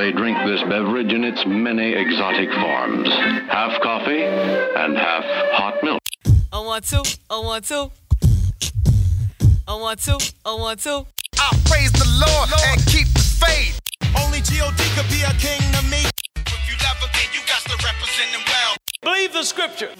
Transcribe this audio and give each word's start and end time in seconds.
they 0.00 0.12
drink 0.12 0.38
this 0.46 0.62
beverage 0.62 1.12
in 1.12 1.24
its 1.24 1.44
many 1.44 1.92
exotic 1.92 2.50
forms 2.54 3.06
half 3.50 3.78
coffee 3.82 4.22
and 4.22 4.96
half 4.96 5.22
hot 5.52 5.78
milk. 5.82 6.00
I 6.50 6.58
want 6.60 6.86
to, 6.86 7.18
I 7.28 7.38
want 7.38 7.66
to. 7.66 7.90
I 9.68 9.74
want 9.74 10.00
to, 10.04 10.32
I 10.46 10.54
want 10.54 10.80
to. 10.84 11.04
I 11.38 11.48
praise 11.66 11.92
the 11.92 12.08
Lord, 12.24 12.48
and 12.68 12.80
keep 12.86 13.08
the 13.08 13.20
faith. 13.20 13.78
Only 14.18 14.40
G.O.D. 14.40 14.82
could 14.96 15.10
be 15.10 15.20
a 15.20 15.34
king 15.34 15.60
to 15.74 15.82
me. 15.90 16.08
If 16.46 16.64
you 16.66 16.76
love 16.80 16.96
him, 16.96 17.10
then 17.12 17.28
you 17.34 17.40
got 17.46 17.60
to 17.68 17.76
represent 17.84 18.30
him 18.30 18.40
well. 18.46 18.76
Believe 19.02 19.34
the 19.34 19.42
scripture. 19.42 19.90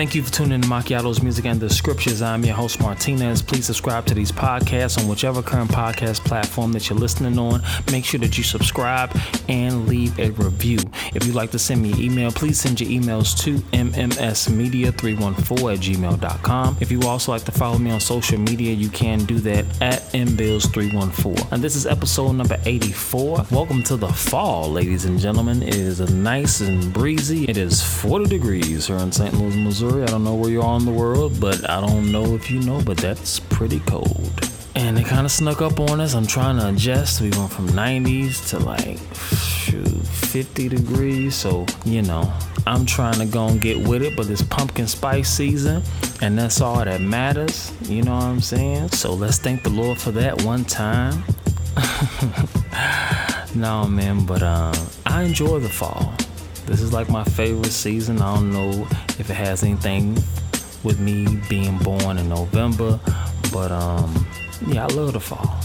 Thank 0.00 0.14
you 0.14 0.22
for 0.22 0.32
tuning 0.32 0.52
in 0.52 0.62
to 0.62 0.68
Macchiato's 0.68 1.22
Music 1.22 1.44
and 1.44 1.60
the 1.60 1.68
Scriptures. 1.68 2.22
I'm 2.22 2.42
your 2.42 2.54
host, 2.54 2.80
Martinez. 2.80 3.42
Please 3.42 3.66
subscribe 3.66 4.06
to 4.06 4.14
these 4.14 4.32
podcasts 4.32 4.98
on 4.98 5.06
whichever 5.06 5.42
current 5.42 5.70
podcast 5.70 6.24
platform 6.24 6.72
that 6.72 6.88
you're 6.88 6.98
listening 6.98 7.38
on. 7.38 7.60
Make 7.92 8.06
sure 8.06 8.18
that 8.20 8.38
you 8.38 8.42
subscribe 8.42 9.14
and 9.46 9.86
leave 9.86 10.18
a 10.18 10.30
review. 10.30 10.78
If 11.14 11.26
you'd 11.26 11.34
like 11.34 11.50
to 11.50 11.58
send 11.58 11.82
me 11.82 11.92
an 11.92 12.00
email, 12.00 12.32
please 12.32 12.58
send 12.58 12.80
your 12.80 12.88
emails 12.88 13.38
to 13.40 13.58
mmsmedia314 13.76 15.74
at 15.74 15.80
gmail.com. 15.80 16.78
If 16.80 16.90
you 16.90 17.02
also 17.02 17.32
like 17.32 17.44
to 17.44 17.52
follow 17.52 17.76
me 17.76 17.90
on 17.90 18.00
social 18.00 18.38
media, 18.38 18.72
you 18.72 18.88
can 18.88 19.26
do 19.26 19.38
that 19.40 19.66
at 19.82 20.00
mbills314. 20.14 21.52
And 21.52 21.62
this 21.62 21.76
is 21.76 21.86
episode 21.86 22.32
number 22.32 22.58
84. 22.64 23.44
Welcome 23.50 23.82
to 23.82 23.98
the 23.98 24.08
fall, 24.08 24.70
ladies 24.70 25.04
and 25.04 25.18
gentlemen. 25.18 25.62
It 25.62 25.74
is 25.74 26.00
nice 26.10 26.62
and 26.62 26.90
breezy. 26.90 27.44
It 27.44 27.58
is 27.58 27.82
40 27.82 28.30
degrees 28.30 28.86
here 28.86 28.96
in 28.96 29.12
St. 29.12 29.34
Louis, 29.34 29.56
Missouri. 29.56 29.89
I 29.90 30.06
don't 30.06 30.24
know 30.24 30.34
where 30.34 30.50
you 30.50 30.62
are 30.62 30.78
in 30.78 30.84
the 30.84 30.92
world, 30.92 31.40
but 31.40 31.68
I 31.68 31.80
don't 31.80 32.12
know 32.12 32.34
if 32.34 32.50
you 32.50 32.60
know, 32.60 32.80
but 32.84 32.96
that's 32.96 33.40
pretty 33.40 33.80
cold. 33.80 34.48
And 34.76 34.98
it 34.98 35.06
kind 35.06 35.26
of 35.26 35.32
snuck 35.32 35.60
up 35.60 35.80
on 35.80 36.00
us. 36.00 36.14
I'm 36.14 36.26
trying 36.26 36.58
to 36.58 36.68
adjust. 36.68 37.20
We 37.20 37.30
went 37.30 37.52
from 37.52 37.68
90s 37.68 38.48
to 38.50 38.60
like 38.60 38.98
shoot, 39.36 40.06
50 40.06 40.68
degrees. 40.68 41.34
So, 41.34 41.66
you 41.84 42.02
know, 42.02 42.32
I'm 42.66 42.86
trying 42.86 43.18
to 43.18 43.26
go 43.26 43.48
and 43.48 43.60
get 43.60 43.76
with 43.86 44.02
it, 44.02 44.16
but 44.16 44.30
it's 44.30 44.42
pumpkin 44.42 44.86
spice 44.86 45.28
season, 45.28 45.82
and 46.22 46.38
that's 46.38 46.60
all 46.60 46.84
that 46.84 47.00
matters. 47.00 47.72
You 47.82 48.02
know 48.02 48.14
what 48.14 48.24
I'm 48.24 48.40
saying? 48.40 48.90
So 48.90 49.12
let's 49.12 49.38
thank 49.38 49.64
the 49.64 49.70
Lord 49.70 49.98
for 49.98 50.12
that 50.12 50.42
one 50.42 50.64
time. 50.64 51.24
no, 53.54 53.86
man, 53.86 54.24
but 54.24 54.42
uh, 54.42 54.72
I 55.04 55.24
enjoy 55.24 55.58
the 55.58 55.68
fall. 55.68 56.14
This 56.66 56.80
is 56.80 56.92
like 56.92 57.08
my 57.08 57.24
favorite 57.24 57.72
season. 57.72 58.22
I 58.22 58.36
don't 58.36 58.52
know 58.52 58.86
if 59.20 59.28
it 59.28 59.34
has 59.34 59.62
anything 59.62 60.14
with 60.82 60.98
me 60.98 61.38
being 61.48 61.76
born 61.78 62.16
in 62.18 62.28
November, 62.28 62.98
but 63.52 63.70
um, 63.70 64.26
yeah, 64.66 64.84
I 64.84 64.88
love 64.88 65.12
the 65.12 65.20
fall. 65.20 65.60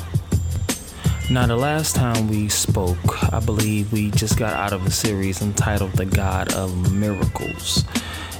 Now, 1.31 1.48
the 1.48 1.56
last 1.56 1.95
time 1.95 2.28
we 2.28 2.50
spoke, 2.50 3.33
I 3.33 3.39
believe 3.39 3.92
we 3.92 4.11
just 4.11 4.38
got 4.38 4.53
out 4.53 4.73
of 4.73 4.86
a 4.86 4.92
series 4.92 5.42
entitled 5.42 5.94
The 5.94 6.06
God 6.06 6.53
of 6.53 6.92
Miracles. 6.92 7.83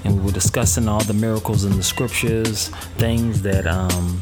And 0.04 0.20
we 0.20 0.26
were 0.26 0.32
discussing 0.32 0.88
all 0.88 1.00
the 1.00 1.14
miracles 1.14 1.64
in 1.64 1.76
the 1.78 1.82
scriptures, 1.82 2.68
things 3.00 3.42
that 3.42 3.66
um, 3.66 4.22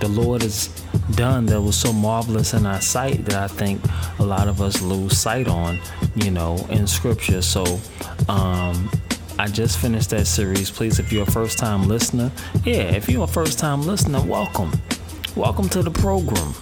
the 0.00 0.08
Lord 0.08 0.42
has 0.42 0.68
done 1.16 1.46
that 1.46 1.60
was 1.60 1.76
so 1.76 1.92
marvelous 1.92 2.54
in 2.54 2.64
our 2.64 2.80
sight 2.80 3.24
that 3.24 3.34
I 3.34 3.48
think 3.48 3.80
a 4.18 4.22
lot 4.22 4.46
of 4.46 4.60
us 4.60 4.80
lose 4.82 5.18
sight 5.18 5.48
on, 5.48 5.80
you 6.14 6.30
know, 6.30 6.64
in 6.70 6.86
scripture. 6.86 7.42
So, 7.42 7.64
um, 8.28 8.88
I 9.40 9.46
just 9.46 9.78
finished 9.78 10.10
that 10.10 10.26
series. 10.26 10.70
Please, 10.70 10.98
if 10.98 11.10
you're 11.10 11.22
a 11.22 11.30
first 11.30 11.56
time 11.56 11.88
listener, 11.88 12.30
yeah, 12.62 12.94
if 12.94 13.08
you're 13.08 13.24
a 13.24 13.26
first 13.26 13.58
time 13.58 13.80
listener, 13.80 14.22
welcome. 14.22 14.70
Welcome 15.34 15.70
to 15.70 15.82
the 15.82 15.90
program. 15.90 16.52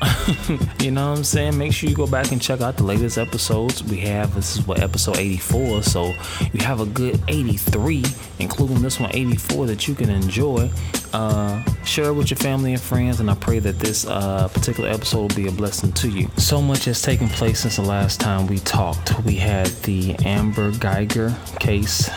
you 0.80 0.92
know 0.92 1.10
what 1.10 1.18
I'm 1.18 1.24
saying? 1.24 1.58
Make 1.58 1.72
sure 1.72 1.90
you 1.90 1.96
go 1.96 2.06
back 2.06 2.30
and 2.30 2.40
check 2.40 2.60
out 2.60 2.76
the 2.76 2.84
latest 2.84 3.18
episodes. 3.18 3.82
We 3.82 3.98
have 4.00 4.34
this 4.34 4.56
is 4.56 4.66
what 4.66 4.80
episode 4.80 5.16
84, 5.16 5.82
so 5.82 6.14
you 6.52 6.60
have 6.60 6.80
a 6.80 6.86
good 6.86 7.20
83, 7.26 8.04
including 8.38 8.82
this 8.82 9.00
one 9.00 9.10
84 9.12 9.66
that 9.66 9.88
you 9.88 9.96
can 9.96 10.08
enjoy. 10.08 10.70
Uh, 11.12 11.62
share 11.84 12.06
it 12.06 12.12
with 12.12 12.30
your 12.30 12.36
family 12.36 12.72
and 12.72 12.80
friends, 12.80 13.18
and 13.18 13.30
I 13.30 13.34
pray 13.34 13.58
that 13.58 13.80
this 13.80 14.06
uh, 14.06 14.46
particular 14.48 14.88
episode 14.90 15.18
will 15.18 15.36
be 15.36 15.48
a 15.48 15.52
blessing 15.52 15.92
to 15.92 16.08
you. 16.08 16.30
So 16.36 16.62
much 16.62 16.84
has 16.84 17.02
taken 17.02 17.28
place 17.28 17.60
since 17.60 17.76
the 17.76 17.82
last 17.82 18.20
time 18.20 18.46
we 18.46 18.58
talked. 18.58 19.18
We 19.24 19.34
had 19.34 19.66
the 19.82 20.14
Amber 20.24 20.70
Guyger 20.72 21.34
case 21.58 22.08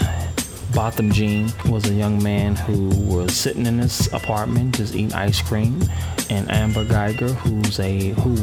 Botham 0.73 1.11
Jean 1.11 1.51
was 1.69 1.89
a 1.89 1.93
young 1.93 2.21
man 2.21 2.55
who 2.55 2.89
was 3.05 3.35
sitting 3.35 3.65
in 3.65 3.79
his 3.79 4.11
apartment 4.13 4.75
just 4.75 4.95
eating 4.95 5.13
ice 5.13 5.41
cream, 5.41 5.83
and 6.29 6.49
Amber 6.51 6.85
Guyger, 6.85 7.31
who's 7.31 7.79
a 7.79 8.09
who 8.11 8.35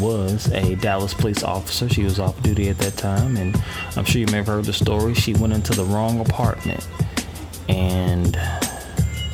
was 0.00 0.50
a 0.52 0.74
Dallas 0.76 1.14
police 1.14 1.42
officer. 1.42 1.88
She 1.88 2.02
was 2.02 2.18
off 2.18 2.40
duty 2.42 2.68
at 2.68 2.78
that 2.78 2.96
time, 2.96 3.36
and 3.36 3.56
I'm 3.96 4.04
sure 4.04 4.20
you 4.20 4.26
may 4.26 4.38
have 4.38 4.46
heard 4.46 4.64
the 4.64 4.72
story. 4.72 5.14
She 5.14 5.34
went 5.34 5.52
into 5.52 5.72
the 5.72 5.84
wrong 5.84 6.20
apartment 6.20 6.86
and 7.68 8.38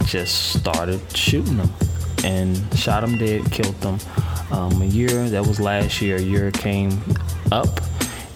just 0.05 0.55
started 0.59 1.01
shooting 1.17 1.57
them 1.57 1.73
and 2.25 2.79
shot 2.79 3.01
them 3.01 3.17
dead, 3.19 3.51
killed 3.51 3.81
them. 3.81 3.99
Um, 4.51 4.83
a 4.83 4.87
year 4.87 5.29
that 5.29 5.47
was 5.47 5.61
last 5.61 6.03
year. 6.03 6.17
A 6.17 6.21
year 6.21 6.51
came 6.51 7.03
up, 7.53 7.81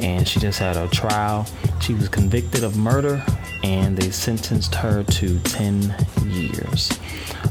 and 0.04 0.28
she 0.28 0.38
just 0.38 0.58
had 0.58 0.76
a 0.76 0.86
trial. 0.88 1.46
She 1.80 1.94
was 1.94 2.10
convicted 2.10 2.62
of 2.62 2.76
murder 2.76 3.24
and 3.62 3.96
they 3.96 4.10
sentenced 4.10 4.74
her 4.74 5.02
to 5.02 5.38
10 5.40 5.94
years. 6.26 6.92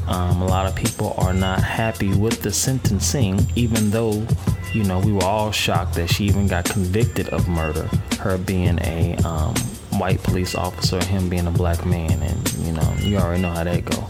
Um, 0.06 0.40
a 0.40 0.46
lot 0.46 0.66
of 0.66 0.76
people 0.76 1.14
are 1.18 1.32
not 1.34 1.62
happy 1.62 2.14
with 2.14 2.42
the 2.42 2.52
sentencing, 2.52 3.44
even 3.56 3.90
though, 3.90 4.24
you 4.72 4.84
know, 4.84 5.00
we 5.00 5.12
were 5.12 5.24
all 5.24 5.50
shocked 5.50 5.94
that 5.94 6.08
she 6.08 6.24
even 6.24 6.46
got 6.46 6.64
convicted 6.64 7.28
of 7.30 7.48
murder, 7.48 7.88
her 8.20 8.38
being 8.38 8.78
a 8.82 9.16
um, 9.24 9.54
white 9.98 10.22
police 10.22 10.54
officer, 10.54 11.04
him 11.04 11.28
being 11.28 11.48
a 11.48 11.50
black 11.50 11.84
man, 11.84 12.22
and, 12.22 12.54
you 12.58 12.72
know, 12.72 12.94
you 13.00 13.16
already 13.16 13.42
know 13.42 13.50
how 13.50 13.64
that 13.64 13.84
go. 13.84 14.06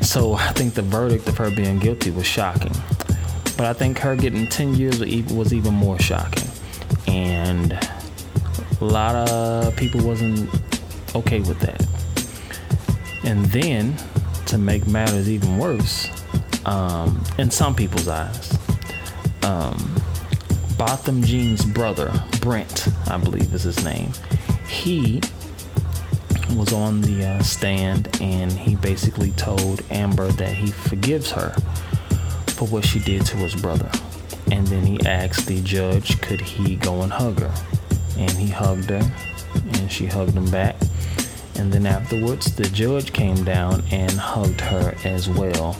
So 0.00 0.34
I 0.34 0.52
think 0.52 0.74
the 0.74 0.82
verdict 0.82 1.28
of 1.28 1.36
her 1.38 1.50
being 1.50 1.80
guilty 1.80 2.12
was 2.12 2.26
shocking. 2.26 2.72
But 3.56 3.66
I 3.66 3.72
think 3.72 3.98
her 3.98 4.14
getting 4.14 4.46
10 4.46 4.76
years 4.76 5.00
was 5.32 5.52
even 5.52 5.74
more 5.74 5.98
shocking. 5.98 6.53
And 7.14 7.72
a 8.80 8.84
lot 8.84 9.14
of 9.14 9.76
people 9.76 10.04
wasn't 10.04 10.50
okay 11.14 11.38
with 11.38 11.60
that. 11.60 11.86
And 13.24 13.44
then, 13.46 13.96
to 14.46 14.58
make 14.58 14.86
matters 14.88 15.30
even 15.30 15.56
worse, 15.56 16.10
um, 16.66 17.22
in 17.38 17.52
some 17.52 17.76
people's 17.76 18.08
eyes, 18.08 18.58
um, 19.44 19.94
Botham 20.76 21.22
Jean's 21.22 21.64
brother, 21.64 22.12
Brent, 22.40 22.88
I 23.08 23.16
believe 23.16 23.54
is 23.54 23.62
his 23.62 23.84
name, 23.84 24.10
he 24.68 25.20
was 26.56 26.72
on 26.72 27.00
the 27.00 27.24
uh, 27.24 27.42
stand 27.42 28.08
and 28.20 28.50
he 28.50 28.74
basically 28.74 29.30
told 29.32 29.82
Amber 29.90 30.28
that 30.32 30.52
he 30.54 30.72
forgives 30.72 31.30
her 31.30 31.50
for 32.48 32.66
what 32.66 32.84
she 32.84 32.98
did 32.98 33.24
to 33.26 33.36
his 33.36 33.54
brother. 33.54 33.90
And 34.54 34.64
then 34.68 34.86
he 34.86 35.00
asked 35.04 35.46
the 35.48 35.60
judge, 35.62 36.20
could 36.20 36.40
he 36.40 36.76
go 36.76 37.02
and 37.02 37.12
hug 37.12 37.40
her? 37.40 37.52
And 38.16 38.30
he 38.30 38.46
hugged 38.46 38.88
her, 38.88 39.02
and 39.52 39.90
she 39.90 40.06
hugged 40.06 40.34
him 40.34 40.48
back. 40.48 40.76
And 41.56 41.72
then 41.72 41.86
afterwards, 41.86 42.54
the 42.54 42.62
judge 42.68 43.12
came 43.12 43.42
down 43.42 43.82
and 43.90 44.12
hugged 44.12 44.60
her 44.60 44.94
as 45.04 45.28
well 45.28 45.76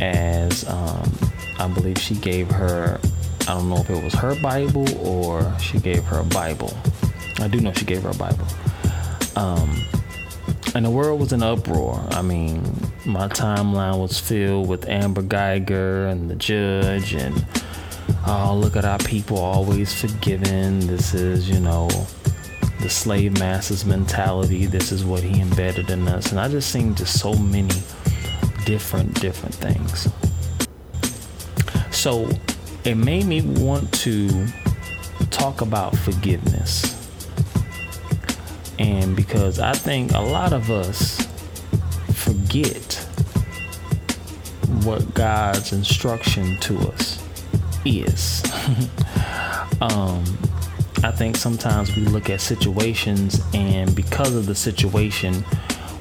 as 0.00 0.64
um, 0.68 1.12
I 1.58 1.66
believe 1.66 1.98
she 1.98 2.14
gave 2.14 2.48
her, 2.48 3.00
I 3.40 3.54
don't 3.54 3.68
know 3.68 3.78
if 3.78 3.90
it 3.90 4.02
was 4.04 4.14
her 4.14 4.40
Bible 4.40 4.86
or 5.04 5.52
she 5.58 5.80
gave 5.80 6.04
her 6.04 6.20
a 6.20 6.24
Bible. 6.24 6.72
I 7.40 7.48
do 7.48 7.58
know 7.58 7.72
she 7.72 7.86
gave 7.86 8.04
her 8.04 8.10
a 8.10 8.14
Bible. 8.14 8.46
Um, 9.34 9.84
and 10.76 10.84
the 10.84 10.90
world 10.90 11.18
was 11.18 11.32
in 11.32 11.42
uproar. 11.42 12.06
I 12.10 12.22
mean, 12.22 12.62
my 13.04 13.26
timeline 13.26 13.98
was 14.00 14.20
filled 14.20 14.68
with 14.68 14.88
Amber 14.88 15.22
Guyger 15.22 16.08
and 16.08 16.30
the 16.30 16.36
judge, 16.36 17.12
and 17.12 17.44
oh, 18.26 18.56
look 18.56 18.76
at 18.76 18.84
our 18.84 18.98
people 18.98 19.38
always 19.38 19.92
forgiving. 19.94 20.86
This 20.86 21.14
is, 21.14 21.48
you 21.48 21.60
know, 21.60 21.88
the 22.80 22.88
slave 22.88 23.38
master's 23.38 23.84
mentality. 23.84 24.66
This 24.66 24.92
is 24.92 25.04
what 25.04 25.22
he 25.22 25.40
embedded 25.40 25.90
in 25.90 26.06
us. 26.08 26.30
And 26.30 26.40
I 26.40 26.48
just 26.48 26.70
seen 26.70 26.94
just 26.94 27.18
so 27.20 27.34
many 27.34 27.74
different, 28.64 29.20
different 29.20 29.54
things. 29.54 30.08
So 31.90 32.28
it 32.84 32.96
made 32.96 33.26
me 33.26 33.42
want 33.42 33.92
to 34.00 34.46
talk 35.30 35.60
about 35.60 35.96
forgiveness. 35.96 36.92
And 38.78 39.16
because 39.16 39.58
I 39.58 39.72
think 39.72 40.12
a 40.12 40.20
lot 40.20 40.52
of 40.52 40.70
us 40.70 41.26
forget 42.14 42.94
what 44.84 45.14
God's 45.14 45.72
instruction 45.72 46.58
to 46.60 46.78
us 46.90 47.25
is. 47.86 48.42
um, 49.80 50.24
I 51.02 51.12
think 51.12 51.36
sometimes 51.36 51.94
we 51.94 52.02
look 52.02 52.30
at 52.30 52.40
situations 52.40 53.40
and 53.54 53.94
because 53.94 54.34
of 54.34 54.46
the 54.46 54.54
situation, 54.54 55.44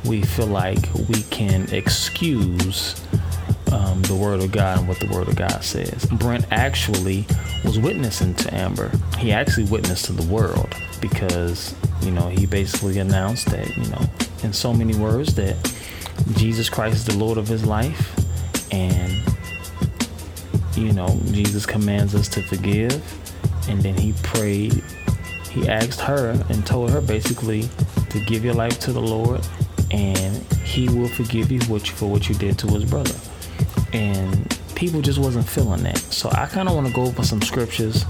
we 0.06 0.22
feel 0.22 0.48
like 0.48 0.80
we 1.10 1.24
can 1.24 1.70
excuse 1.74 3.02
um, 3.72 4.02
the 4.04 4.16
Word 4.16 4.42
of 4.42 4.52
God 4.52 4.80
and 4.80 4.88
what 4.88 5.00
the 5.00 5.08
Word 5.08 5.28
of 5.28 5.36
God 5.36 5.64
says. 5.64 6.06
Brent 6.06 6.46
actually 6.52 7.26
was 7.64 7.80
witnessing 7.80 8.34
to 8.36 8.54
Amber. 8.54 8.92
He 9.18 9.32
actually 9.32 9.66
witnessed 9.66 10.06
to 10.06 10.14
the 10.14 10.26
world 10.32 10.74
because, 11.02 11.76
you 12.02 12.12
know, 12.12 12.30
he 12.30 12.46
basically 12.46 13.00
announced 13.00 13.48
that, 13.48 13.76
you 13.76 13.88
know, 13.90 14.02
in 14.44 14.54
so 14.54 14.74
many 14.74 14.96
words 14.96 15.36
that 15.36 15.56
Jesus 16.36 16.70
Christ 16.70 16.96
is 16.96 17.06
the 17.06 17.18
Lord 17.18 17.38
of 17.38 17.48
his 17.48 17.66
life 17.66 18.16
and, 18.72 19.22
you 20.76 20.94
know, 20.94 21.20
Jesus 21.32 21.66
commands 21.66 22.16
us 22.16 22.28
to 22.30 22.42
forgive. 22.42 23.02
And 23.70 23.82
then 23.82 23.96
he 23.96 24.14
prayed, 24.24 24.84
he 25.50 25.68
asked 25.68 26.02
her 26.02 26.32
and 26.50 26.66
told 26.66 26.92
her 26.92 27.02
basically 27.02 27.68
to 28.10 28.20
give 28.26 28.46
your 28.46 28.54
life 28.54 28.80
to 28.82 28.92
the 28.92 29.02
Lord 29.02 29.42
and 29.92 30.36
he 30.64 30.90
will 30.90 31.08
forgive 31.08 31.52
you 31.52 31.62
for 31.62 32.10
what 32.10 32.28
you 32.28 32.36
did 32.36 32.60
to 32.60 32.68
his 32.68 32.86
brother. 32.86 33.16
And 33.94 34.58
people 34.76 35.02
just 35.02 35.20
wasn't 35.20 35.48
feeling 35.48 35.84
that. 35.84 35.98
So 35.98 36.30
I 36.32 36.48
kind 36.48 36.68
of 36.68 36.76
want 36.76 36.88
to 36.88 36.94
go 36.94 37.04
over 37.04 37.24
some 37.24 37.42
scriptures 37.42 38.04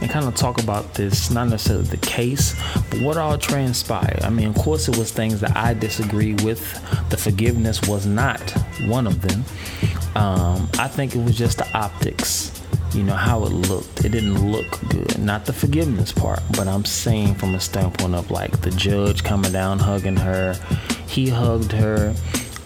and 0.00 0.10
kind 0.10 0.26
of 0.26 0.34
talk 0.34 0.62
about 0.62 0.94
this, 0.94 1.30
not 1.30 1.48
necessarily 1.48 1.86
the 1.86 1.96
case, 1.98 2.54
but 2.90 3.00
what 3.00 3.16
all 3.16 3.38
transpired. 3.38 4.22
I 4.22 4.30
mean, 4.30 4.48
of 4.48 4.54
course, 4.56 4.88
it 4.88 4.96
was 4.96 5.12
things 5.12 5.40
that 5.40 5.56
I 5.56 5.74
disagree 5.74 6.34
with. 6.34 6.60
The 7.10 7.16
forgiveness 7.16 7.82
was 7.82 8.06
not 8.06 8.40
one 8.86 9.06
of 9.06 9.22
them. 9.22 9.44
Um, 10.14 10.68
I 10.78 10.88
think 10.88 11.14
it 11.14 11.24
was 11.24 11.36
just 11.36 11.58
the 11.58 11.76
optics 11.76 12.62
you 12.94 13.02
know 13.02 13.14
how 13.14 13.44
it 13.44 13.52
looked. 13.52 14.04
It 14.04 14.10
didn't 14.10 14.52
look 14.52 14.78
good. 14.88 15.18
Not 15.18 15.46
the 15.46 15.52
forgiveness 15.52 16.12
part 16.12 16.40
but 16.56 16.68
i'm 16.68 16.84
saying 16.84 17.34
from 17.36 17.54
a 17.54 17.60
standpoint 17.60 18.14
of 18.14 18.30
like 18.30 18.60
the 18.60 18.70
judge 18.70 19.24
coming 19.24 19.52
down 19.52 19.78
hugging 19.78 20.16
her. 20.16 20.54
He 21.06 21.28
hugged 21.28 21.72
her. 21.72 22.14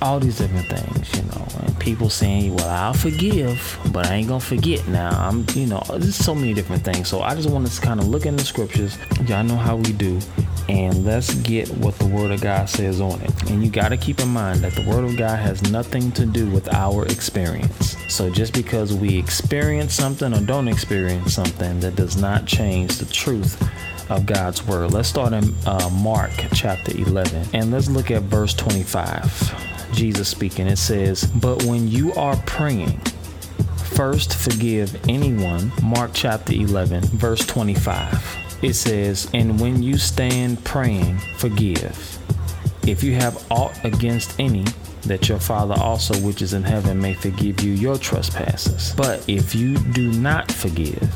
All 0.02 0.20
these 0.20 0.38
different 0.38 0.66
things 0.66 1.16
you 1.16 1.22
know 1.30 1.46
and 1.60 1.78
people 1.80 2.10
saying 2.10 2.54
well 2.54 2.68
i'll 2.68 2.92
forgive 2.92 3.78
but 3.92 4.06
i 4.06 4.14
ain't 4.16 4.28
gonna 4.28 4.40
forget 4.40 4.86
now. 4.88 5.10
I'm 5.10 5.46
you 5.54 5.66
know 5.66 5.82
there's 5.88 6.16
so 6.16 6.34
many 6.34 6.52
different 6.54 6.84
things. 6.84 7.08
So 7.08 7.22
i 7.22 7.34
just 7.34 7.48
want 7.48 7.66
to 7.66 7.80
kind 7.80 8.00
of 8.00 8.08
look 8.08 8.26
in 8.26 8.36
the 8.36 8.44
scriptures. 8.44 8.98
Y'all 9.26 9.44
know 9.44 9.56
how 9.56 9.76
we 9.76 9.92
do 9.92 10.20
and 10.68 11.04
let's 11.04 11.34
get 11.34 11.68
what 11.68 11.96
the 11.98 12.06
Word 12.06 12.32
of 12.32 12.40
God 12.40 12.68
says 12.68 13.00
on 13.00 13.20
it. 13.20 13.50
And 13.50 13.64
you 13.64 13.70
got 13.70 13.90
to 13.90 13.96
keep 13.96 14.20
in 14.20 14.28
mind 14.28 14.60
that 14.60 14.74
the 14.74 14.82
Word 14.88 15.04
of 15.04 15.16
God 15.16 15.38
has 15.38 15.62
nothing 15.70 16.10
to 16.12 16.26
do 16.26 16.50
with 16.50 16.72
our 16.74 17.04
experience. 17.06 17.96
So 18.08 18.30
just 18.30 18.52
because 18.52 18.92
we 18.92 19.16
experience 19.16 19.94
something 19.94 20.34
or 20.34 20.40
don't 20.40 20.68
experience 20.68 21.34
something, 21.34 21.80
that 21.80 21.96
does 21.96 22.16
not 22.16 22.46
change 22.46 22.96
the 22.98 23.06
truth 23.06 23.60
of 24.10 24.26
God's 24.26 24.66
Word. 24.66 24.92
Let's 24.92 25.08
start 25.08 25.32
in 25.32 25.54
uh, 25.66 25.88
Mark 25.92 26.32
chapter 26.52 26.96
11 26.96 27.48
and 27.52 27.70
let's 27.70 27.88
look 27.88 28.10
at 28.10 28.22
verse 28.22 28.54
25. 28.54 29.92
Jesus 29.92 30.28
speaking, 30.28 30.66
it 30.66 30.78
says, 30.78 31.24
But 31.26 31.62
when 31.64 31.88
you 31.88 32.12
are 32.14 32.36
praying, 32.44 33.00
first 33.76 34.34
forgive 34.34 35.08
anyone. 35.08 35.70
Mark 35.82 36.10
chapter 36.12 36.52
11, 36.52 37.04
verse 37.04 37.46
25 37.46 38.45
it 38.62 38.74
says, 38.74 39.28
And 39.34 39.60
when 39.60 39.82
you 39.82 39.98
stand 39.98 40.64
praying, 40.64 41.18
forgive. 41.36 42.18
If 42.86 43.02
you 43.02 43.14
have 43.14 43.44
aught 43.50 43.84
against 43.84 44.38
any, 44.38 44.64
that 45.02 45.28
your 45.28 45.38
Father 45.38 45.74
also 45.78 46.18
which 46.20 46.42
is 46.42 46.52
in 46.52 46.62
heaven 46.62 47.00
may 47.00 47.14
forgive 47.14 47.60
you 47.60 47.72
your 47.72 47.96
trespasses. 47.98 48.94
But 48.96 49.28
if 49.28 49.54
you 49.54 49.76
do 49.76 50.10
not 50.12 50.50
forgive, 50.50 51.12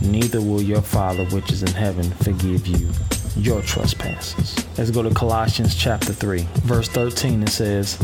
neither 0.00 0.40
will 0.40 0.62
your 0.62 0.82
Father 0.82 1.24
which 1.26 1.50
is 1.50 1.62
in 1.62 1.72
heaven 1.72 2.10
forgive 2.10 2.66
you 2.66 2.90
your 3.36 3.62
trespasses. 3.62 4.64
Let's 4.78 4.90
go 4.90 5.02
to 5.02 5.12
Colossians 5.12 5.74
chapter 5.74 6.12
3, 6.12 6.46
verse 6.62 6.88
13. 6.88 7.42
It 7.42 7.48
says, 7.48 7.96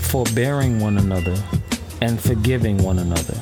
Forbearing 0.00 0.80
one 0.80 0.98
another 0.98 1.36
and 2.00 2.20
forgiving 2.20 2.78
one 2.78 2.98
another. 2.98 3.40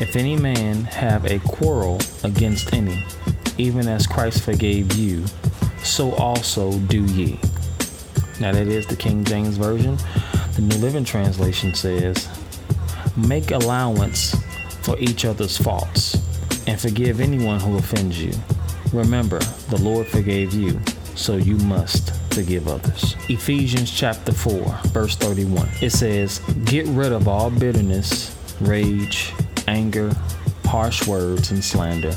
If 0.00 0.16
any 0.16 0.36
man 0.36 0.84
have 0.84 1.24
a 1.26 1.38
quarrel 1.40 2.00
against 2.24 2.72
any, 2.72 3.04
even 3.62 3.86
as 3.86 4.08
Christ 4.08 4.42
forgave 4.42 4.92
you, 4.94 5.24
so 5.84 6.12
also 6.16 6.72
do 6.80 7.04
ye. 7.04 7.38
Now, 8.40 8.50
that 8.52 8.66
is 8.66 8.88
the 8.88 8.96
King 8.96 9.22
James 9.24 9.56
Version. 9.56 9.96
The 10.56 10.62
New 10.62 10.76
Living 10.78 11.04
Translation 11.04 11.72
says, 11.72 12.28
Make 13.16 13.52
allowance 13.52 14.34
for 14.82 14.98
each 14.98 15.24
other's 15.24 15.56
faults 15.56 16.16
and 16.66 16.80
forgive 16.80 17.20
anyone 17.20 17.60
who 17.60 17.78
offends 17.78 18.20
you. 18.20 18.32
Remember, 18.92 19.38
the 19.68 19.80
Lord 19.80 20.08
forgave 20.08 20.52
you, 20.52 20.80
so 21.14 21.36
you 21.36 21.56
must 21.58 22.10
forgive 22.34 22.66
others. 22.66 23.14
Ephesians 23.28 23.92
chapter 23.92 24.32
4, 24.32 24.80
verse 24.88 25.14
31. 25.14 25.68
It 25.80 25.90
says, 25.90 26.40
Get 26.64 26.86
rid 26.88 27.12
of 27.12 27.28
all 27.28 27.48
bitterness, 27.48 28.36
rage, 28.60 29.32
anger, 29.68 30.12
harsh 30.64 31.06
words, 31.06 31.52
and 31.52 31.62
slander 31.62 32.16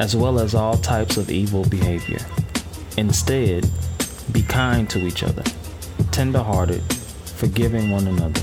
as 0.00 0.16
well 0.16 0.40
as 0.40 0.54
all 0.54 0.78
types 0.78 1.18
of 1.18 1.30
evil 1.30 1.62
behavior. 1.66 2.18
Instead, 2.96 3.70
be 4.32 4.42
kind 4.42 4.88
to 4.88 4.98
each 5.06 5.22
other, 5.22 5.44
tender-hearted, 6.10 6.82
forgiving 7.36 7.90
one 7.90 8.08
another, 8.08 8.40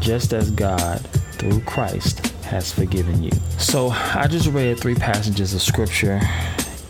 just 0.00 0.32
as 0.32 0.50
God, 0.50 0.98
through 1.38 1.60
Christ, 1.60 2.26
has 2.42 2.72
forgiven 2.72 3.22
you. 3.22 3.30
So 3.58 3.90
I 3.90 4.26
just 4.26 4.48
read 4.48 4.80
three 4.80 4.96
passages 4.96 5.54
of 5.54 5.62
scripture 5.62 6.20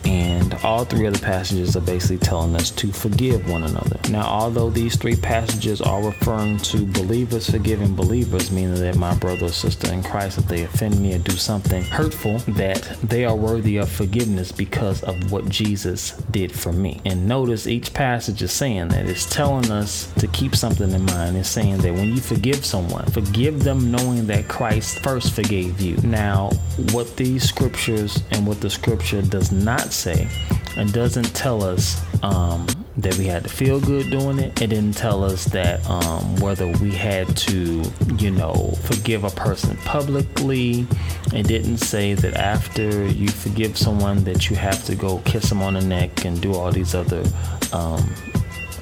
and 0.09 0.55
all 0.65 0.85
three 0.87 1.07
of 1.07 1.13
the 1.13 1.21
passages 1.21 1.77
are 1.77 1.83
basically 1.83 2.19
telling 2.19 2.57
us 2.57 2.71
to 2.71 2.91
forgive 2.91 3.49
one 3.51 3.65
another. 3.65 4.01
Now, 4.11 4.27
although 4.27 4.71
these 4.71 4.97
three 4.97 5.17
passages 5.17 5.83
are 5.83 6.03
referring 6.03 6.57
to 6.59 6.87
believers 6.87 7.51
forgiving 7.51 7.95
believers, 7.95 8.51
meaning 8.51 8.77
that 8.77 8.97
my 8.97 9.15
brother 9.17 9.47
or 9.47 9.51
sister 9.51 9.93
in 9.93 10.03
Christ, 10.03 10.39
if 10.39 10.47
they 10.47 10.65
offend 10.65 10.99
me 10.99 11.15
or 11.15 11.19
do 11.19 11.37
something 11.37 11.83
hurtful, 11.85 12.39
that 12.55 12.83
they 13.03 13.27
are 13.27 13.37
worthy 13.37 13.77
of 13.77 13.91
forgiveness 13.91 14.51
because 14.51 15.03
of 15.03 15.31
what 15.31 15.47
Jesus 15.51 16.13
did 16.31 16.53
for 16.53 16.73
me. 16.73 17.03
And 17.05 17.29
notice 17.29 17.67
each 17.67 17.93
passage 17.93 18.41
is 18.41 18.53
saying 18.53 18.89
that 18.89 19.07
it's 19.07 19.29
telling 19.29 19.71
us 19.71 20.11
to 20.15 20.27
keep 20.29 20.57
something 20.57 20.91
in 20.91 21.05
mind. 21.05 21.37
It's 21.37 21.51
saying 21.51 21.79
that 21.79 21.93
when 21.93 22.09
you 22.15 22.21
forgive 22.21 22.65
someone, 22.65 23.05
forgive 23.11 23.63
them 23.63 23.91
knowing 23.91 24.27
that 24.29 24.49
Christ 24.49 25.01
first 25.01 25.35
forgave 25.35 25.81
you. 25.83 25.99
Now, 25.99 26.51
what 26.93 27.15
these 27.17 27.43
scriptures 27.47 28.23
and 28.31 28.47
what 28.47 28.63
the 28.63 28.71
scripture 28.71 29.21
does 29.21 29.53
not 29.53 29.93
say 29.99 30.29
and 30.77 30.93
doesn't 30.93 31.35
tell 31.35 31.63
us 31.63 32.01
um, 32.23 32.67
that 32.97 33.17
we 33.17 33.27
had 33.27 33.43
to 33.45 33.49
feel 33.49 33.81
good 33.81 34.11
doing 34.11 34.39
it. 34.39 34.61
It 34.63 34.69
didn't 34.69 34.93
tell 34.93 35.25
us 35.25 35.45
that 35.47 35.85
um, 35.89 36.37
whether 36.37 36.67
we 36.79 36.93
had 36.93 37.37
to, 37.39 37.83
you 38.17 38.31
know, 38.31 38.75
forgive 38.85 39.25
a 39.25 39.31
person 39.31 39.77
publicly. 39.79 40.87
It 41.33 41.47
didn't 41.47 41.79
say 41.79 42.15
that 42.15 42.35
after 42.35 43.07
you 43.07 43.29
forgive 43.29 43.77
someone 43.77 44.25
that 44.25 44.51
you 44.51 44.57
have 44.57 44.85
to 44.87 44.95
go 44.95 45.19
kiss 45.19 45.49
them 45.49 45.63
on 45.63 45.75
the 45.75 45.81
neck 45.81 46.25
and 46.25 46.41
do 46.41 46.55
all 46.55 46.71
these 46.71 46.95
other 46.95 47.25
um, 47.73 48.15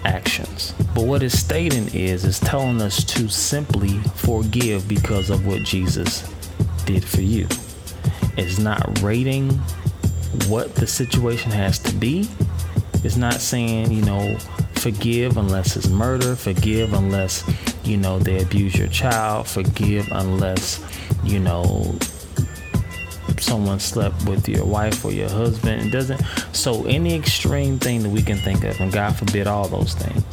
actions. 0.05 0.73
But 0.95 1.05
what 1.05 1.23
it's 1.23 1.39
stating 1.39 1.89
is, 1.95 2.25
it's 2.25 2.41
telling 2.41 2.81
us 2.81 3.05
to 3.05 3.29
simply 3.29 3.99
forgive 4.15 4.89
because 4.89 5.31
of 5.31 5.47
what 5.47 5.63
Jesus 5.63 6.31
did 6.85 7.05
for 7.05 7.23
you. 7.23 7.49
It's 8.37 8.59
not 8.59 9.03
rating 9.03 9.61
what 10.49 10.75
the 10.75 10.87
situation 10.87 11.51
has 11.51 11.79
to 11.81 11.95
be. 11.95 12.29
It's 13.05 13.17
not 13.17 13.35
saying, 13.35 13.93
you 13.93 14.03
know, 14.03 14.39
forgive 14.75 15.37
unless 15.37 15.77
it's 15.77 15.89
murder, 15.89 16.37
forgive 16.37 16.93
unless, 16.93 17.45
you 17.85 17.97
know, 17.97 18.19
they 18.19 18.43
abuse 18.43 18.77
your 18.77 18.89
child, 18.89 19.47
forgive 19.47 20.09
unless, 20.13 20.85
you 21.25 21.39
know, 21.39 21.97
someone 23.39 23.79
slept 23.79 24.29
with 24.29 24.49
your 24.49 24.65
wife 24.65 25.05
or 25.05 25.13
your 25.13 25.29
husband. 25.29 25.87
It 25.87 25.91
doesn't. 25.91 26.21
So, 26.53 26.85
any 26.87 27.15
extreme 27.15 27.79
thing 27.79 28.03
that 28.03 28.11
we 28.11 28.23
can 28.23 28.39
think 28.39 28.65
of, 28.65 28.81
and 28.81 28.93
God 28.93 29.17
forbid 29.17 29.47
all 29.47 29.69
those 29.69 29.95
things, 29.95 30.25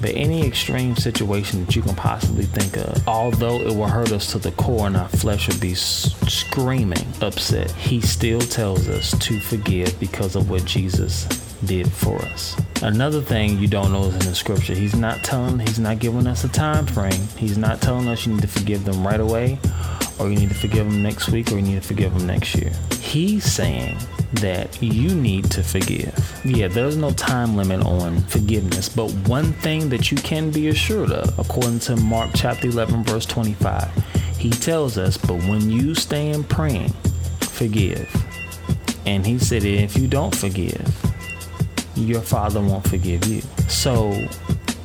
but 0.00 0.10
any 0.14 0.46
extreme 0.46 0.96
situation 0.96 1.64
that 1.64 1.74
you 1.76 1.82
can 1.82 1.94
possibly 1.94 2.44
think 2.44 2.76
of, 2.76 3.06
although 3.08 3.60
it 3.60 3.74
will 3.74 3.88
hurt 3.88 4.12
us 4.12 4.30
to 4.32 4.38
the 4.38 4.52
core 4.52 4.86
and 4.86 4.96
our 4.96 5.08
flesh 5.08 5.48
will 5.48 5.60
be 5.60 5.74
screaming 5.74 7.06
upset, 7.20 7.70
He 7.72 8.00
still 8.00 8.40
tells 8.40 8.88
us 8.88 9.16
to 9.18 9.40
forgive 9.40 9.98
because 9.98 10.36
of 10.36 10.50
what 10.50 10.64
Jesus 10.64 11.24
did 11.64 11.90
for 11.90 12.16
us. 12.16 12.56
Another 12.82 13.22
thing 13.22 13.58
you 13.58 13.68
don't 13.68 13.92
know 13.92 14.04
is 14.04 14.14
in 14.14 14.20
the 14.20 14.34
scripture, 14.34 14.74
He's 14.74 14.94
not 14.94 15.22
telling, 15.24 15.58
He's 15.58 15.78
not 15.78 15.98
giving 15.98 16.26
us 16.26 16.44
a 16.44 16.48
time 16.48 16.86
frame. 16.86 17.28
He's 17.36 17.56
not 17.56 17.80
telling 17.80 18.08
us 18.08 18.26
you 18.26 18.34
need 18.34 18.42
to 18.42 18.48
forgive 18.48 18.84
them 18.84 19.06
right 19.06 19.20
away 19.20 19.58
or 20.18 20.30
you 20.30 20.38
need 20.38 20.50
to 20.50 20.54
forgive 20.54 20.86
them 20.86 21.02
next 21.02 21.28
week 21.30 21.50
or 21.50 21.56
you 21.56 21.62
need 21.62 21.82
to 21.82 21.88
forgive 21.88 22.16
them 22.16 22.26
next 22.26 22.54
year. 22.54 22.72
He's 23.00 23.44
saying 23.44 23.98
that 24.36 24.80
you 24.82 25.14
need 25.14 25.50
to 25.52 25.62
forgive. 25.62 26.40
Yeah, 26.44 26.68
there's 26.68 26.96
no 26.96 27.10
time 27.10 27.56
limit 27.56 27.84
on 27.84 28.20
forgiveness, 28.22 28.88
but 28.88 29.10
one 29.28 29.52
thing 29.54 29.88
that 29.90 30.10
you 30.10 30.16
can 30.18 30.50
be 30.50 30.68
assured 30.68 31.10
of, 31.10 31.38
according 31.38 31.80
to 31.80 31.96
Mark 31.96 32.30
chapter 32.34 32.68
11, 32.68 33.04
verse 33.04 33.26
25, 33.26 33.90
he 34.38 34.50
tells 34.50 34.98
us, 34.98 35.16
But 35.16 35.36
when 35.44 35.70
you 35.70 35.94
stand 35.94 36.48
praying, 36.48 36.92
forgive. 37.40 38.10
And 39.06 39.26
he 39.26 39.38
said, 39.38 39.64
If 39.64 39.96
you 39.96 40.08
don't 40.08 40.34
forgive, 40.34 40.94
your 41.94 42.20
father 42.20 42.60
won't 42.60 42.86
forgive 42.88 43.26
you. 43.26 43.42
So 43.68 44.26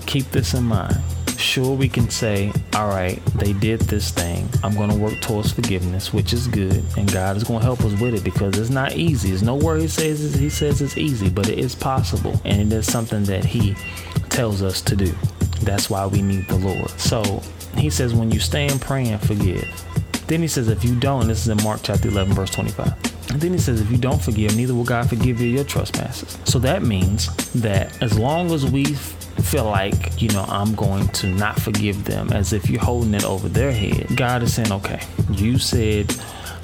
keep 0.05 0.25
this 0.31 0.53
in 0.53 0.63
mind. 0.63 0.97
Sure, 1.37 1.75
we 1.75 1.89
can 1.89 2.09
say, 2.09 2.51
all 2.79 2.87
right, 2.87 3.21
they 3.35 3.51
did 3.51 3.81
this 3.81 4.09
thing. 4.09 4.47
I'm 4.63 4.73
going 4.73 4.89
to 4.89 4.95
work 4.95 5.19
towards 5.19 5.51
forgiveness, 5.51 6.13
which 6.13 6.31
is 6.31 6.47
good, 6.47 6.81
and 6.95 7.11
God 7.11 7.35
is 7.35 7.43
going 7.43 7.59
to 7.59 7.65
help 7.65 7.81
us 7.81 7.99
with 7.99 8.13
it 8.13 8.23
because 8.23 8.57
it's 8.57 8.69
not 8.69 8.95
easy. 8.95 9.29
There's 9.29 9.43
nowhere 9.43 9.75
He 9.75 9.89
says 9.89 10.33
He 10.33 10.49
says 10.49 10.81
it's 10.81 10.97
easy, 10.97 11.29
but 11.29 11.49
it 11.49 11.59
is 11.59 11.75
possible, 11.75 12.39
and 12.45 12.61
it 12.61 12.73
is 12.73 12.89
something 12.89 13.25
that 13.25 13.43
He 13.43 13.75
tells 14.29 14.61
us 14.61 14.81
to 14.83 14.95
do. 14.95 15.13
That's 15.61 15.89
why 15.89 16.05
we 16.05 16.21
need 16.21 16.47
the 16.47 16.55
Lord. 16.55 16.89
So 16.91 17.43
He 17.75 17.89
says, 17.89 18.13
when 18.13 18.31
you 18.31 18.39
stand 18.39 18.79
praying, 18.79 19.17
forgive. 19.17 19.67
Then 20.27 20.41
He 20.41 20.47
says, 20.47 20.69
if 20.69 20.85
you 20.85 20.97
don't, 20.97 21.27
this 21.27 21.41
is 21.41 21.49
in 21.49 21.61
Mark 21.65 21.81
chapter 21.83 22.07
11, 22.07 22.33
verse 22.33 22.51
25. 22.51 22.93
And 23.31 23.41
then 23.41 23.53
he 23.53 23.59
says, 23.59 23.79
if 23.79 23.91
you 23.91 23.97
don't 23.97 24.19
forgive, 24.19 24.55
neither 24.57 24.73
will 24.73 24.83
God 24.83 25.07
forgive 25.07 25.39
you 25.39 25.49
your 25.49 25.63
trespasses. 25.63 26.39
So 26.45 26.57
that 26.59 26.81
means 26.81 27.27
that 27.53 28.01
as 28.01 28.17
long 28.17 28.51
as 28.51 28.65
we 28.65 28.85
feel 29.41 29.65
like, 29.65 30.21
you 30.21 30.29
know, 30.29 30.45
I'm 30.47 30.75
going 30.75 31.07
to 31.07 31.27
not 31.27 31.59
forgive 31.59 32.05
them 32.05 32.31
as 32.31 32.53
if 32.53 32.69
you're 32.69 32.81
holding 32.81 33.13
it 33.13 33.25
over 33.25 33.49
their 33.49 33.71
head. 33.71 34.15
God 34.15 34.43
is 34.43 34.53
saying, 34.53 34.71
okay, 34.71 35.01
you 35.31 35.57
said 35.57 36.07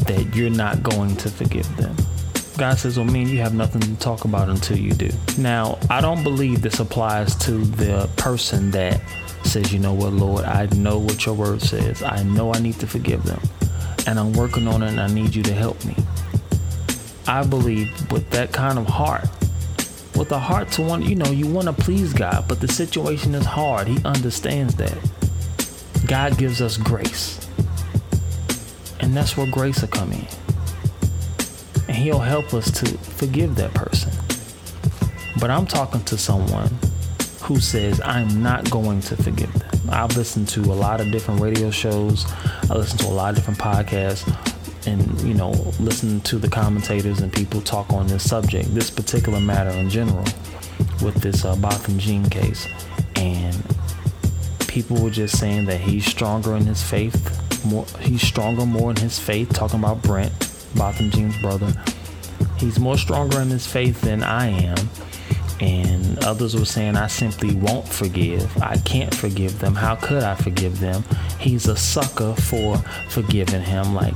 that 0.06 0.32
you're 0.36 0.50
not 0.50 0.84
going 0.84 1.16
to 1.18 1.30
forgive 1.30 1.76
them. 1.78 1.96
God 2.58 2.78
says, 2.78 2.98
well, 2.98 3.06
me 3.06 3.24
and 3.24 3.32
you 3.32 3.40
have 3.40 3.54
nothing 3.54 3.82
to 3.82 3.96
talk 3.96 4.24
about 4.24 4.50
until 4.50 4.78
you 4.78 4.92
do. 4.92 5.10
Now, 5.38 5.78
I 5.90 6.00
don't 6.00 6.24
believe 6.24 6.62
this 6.62 6.80
applies 6.80 7.36
to 7.40 7.52
the 7.52 8.10
person 8.16 8.72
that 8.72 9.02
says, 9.44 9.74
you 9.74 9.80
know 9.80 9.94
what, 9.94 10.14
Lord, 10.14 10.46
I 10.46 10.68
know 10.76 10.98
what 10.98 11.26
your 11.26 11.36
word 11.36 11.62
says. 11.62 12.02
I 12.02 12.24
know 12.24 12.54
I 12.54 12.60
need 12.60 12.80
to 12.80 12.88
forgive 12.88 13.24
them. 13.24 13.42
And 14.08 14.20
I'm 14.20 14.34
working 14.34 14.68
on 14.68 14.84
it 14.84 14.90
and 14.90 15.02
I 15.02 15.08
need 15.08 15.36
you 15.36 15.44
to 15.44 15.54
help 15.54 15.84
me. 15.84 15.96
I 17.28 17.44
believe 17.44 17.90
with 18.12 18.30
that 18.30 18.54
kind 18.54 18.78
of 18.78 18.86
heart, 18.88 19.28
with 20.16 20.32
a 20.32 20.40
heart 20.40 20.72
to 20.72 20.82
want, 20.82 21.06
you 21.06 21.16
know, 21.16 21.32
you 21.32 21.48
want 21.48 21.68
to 21.68 21.74
please 21.74 22.14
God, 22.14 22.46
but 22.48 22.60
the 22.60 22.68
situation 22.68 23.36
is 23.36 23.46
hard. 23.46 23.88
He 23.88 23.98
understands 24.06 24.76
that. 24.76 24.98
God 26.08 26.38
gives 26.38 26.62
us 26.62 26.78
grace. 26.78 27.40
And 29.00 29.16
that's 29.16 29.36
where 29.36 29.48
grace 29.48 29.82
will 29.82 29.90
come 29.90 30.12
in. 30.12 30.28
And 31.88 31.98
He'll 31.98 32.20
help 32.20 32.54
us 32.54 32.72
to 32.80 32.98
forgive 32.98 33.56
that 33.56 33.74
person. 33.74 34.12
But 35.40 35.50
I'm 35.50 35.66
talking 35.66 36.04
to 36.06 36.18
someone 36.18 36.70
who 37.42 37.60
says, 37.60 38.02
I'm 38.04 38.42
not 38.42 38.70
going 38.72 39.02
to 39.02 39.18
forgive 39.18 39.52
them. 39.54 39.82
I've 39.90 40.16
listened 40.16 40.48
to 40.50 40.62
a 40.62 40.74
lot 40.74 41.02
of 41.02 41.12
different 41.12 41.42
radio 41.42 41.70
shows, 41.70 42.26
I 42.70 42.76
listen 42.76 42.98
to 43.00 43.08
a 43.08 43.10
lot 43.10 43.30
of 43.30 43.36
different 43.36 43.60
podcasts 43.60 44.55
and 44.88 45.22
you 45.22 45.34
know 45.34 45.52
listen 45.80 46.22
to 46.22 46.38
the 46.38 46.48
commentators 46.48 47.22
and 47.22 47.32
people 47.32 47.62
talk 47.62 47.92
on 47.92 48.08
this 48.08 48.30
subject 48.30 48.74
this 48.74 48.90
particular 48.90 49.40
matter 49.40 49.72
in 49.72 49.90
general 49.90 50.24
with 51.04 51.16
this 51.16 51.46
uh, 51.46 51.56
Botham 51.56 51.98
Jean 52.00 52.30
case. 52.30 52.68
And 53.16 53.56
people 54.68 55.02
were 55.02 55.10
just 55.10 55.40
saying 55.40 55.66
that 55.66 55.80
he's 55.80 56.06
stronger 56.06 56.56
in 56.56 56.66
his 56.66 56.84
faith 56.84 57.66
more 57.66 57.86
he's 58.00 58.22
stronger 58.22 58.66
more 58.66 58.92
in 58.92 58.98
his 58.98 59.20
faith 59.20 59.52
talking 59.54 59.80
about 59.80 60.02
Brent 60.02 60.32
Botham 60.76 61.12
Jean's 61.12 61.38
brother. 61.38 61.74
He's 62.58 62.80
more 62.80 62.98
stronger 62.98 63.42
in 63.42 63.50
his 63.50 63.68
faith 63.68 64.02
than 64.02 64.24
I 64.24 64.48
am 64.48 64.78
and 65.60 66.24
others 66.24 66.56
were 66.56 66.66
saying 66.66 66.96
I 66.96 67.08
simply 67.08 67.56
won't 67.56 67.88
forgive. 67.88 68.62
I 68.62 68.78
can't 68.78 69.14
forgive 69.14 69.60
them. 69.60 69.76
How 69.76 69.96
could 69.96 70.24
I 70.24 70.36
forgive 70.36 70.80
them? 70.80 71.04
He's 71.40 71.68
a 71.68 71.76
sucker 71.76 72.34
for 72.34 72.78
forgiving 73.10 73.62
him. 73.62 73.94
Like, 73.94 74.14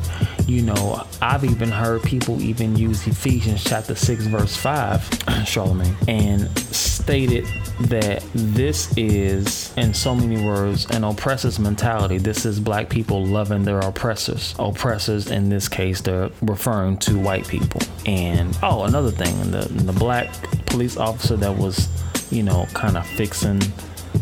you 0.48 0.62
know, 0.62 1.06
I've 1.22 1.46
even 1.46 1.70
heard 1.70 2.04
people 2.04 2.42
even 2.42 2.76
use 2.76 3.06
Ephesians 3.08 3.64
chapter 3.64 3.96
6, 3.96 4.26
verse 4.26 4.56
5, 4.56 5.20
Charlemagne, 5.46 5.96
and 6.08 6.58
stated 6.60 7.46
that 7.82 8.24
this 8.34 8.96
is, 8.98 9.74
in 9.78 9.94
so 9.94 10.14
many 10.14 10.44
words, 10.44 10.86
an 10.92 11.04
oppressor's 11.04 11.60
mentality. 11.60 12.18
This 12.18 12.46
is 12.46 12.60
black 12.60 12.90
people 12.90 13.26
loving 13.26 13.64
their 13.64 13.80
oppressors. 13.80 14.54
Oppressors, 14.60 15.32
in 15.32 15.50
this 15.50 15.70
case, 15.70 16.02
they're 16.02 16.30
referring 16.42 16.98
to 16.98 17.18
white 17.18 17.48
people. 17.48 17.82
And, 18.06 18.58
oh, 18.62 18.84
another 18.84 19.12
thing, 19.12 19.52
the, 19.52 19.68
the 19.70 19.94
black 19.94 20.30
police 20.70 20.98
officer 20.98 21.36
that 21.38 21.56
was, 21.58 21.88
you 22.32 22.44
know, 22.44 22.68
kind 22.74 22.98
of 22.98 23.06
fixing 23.06 23.62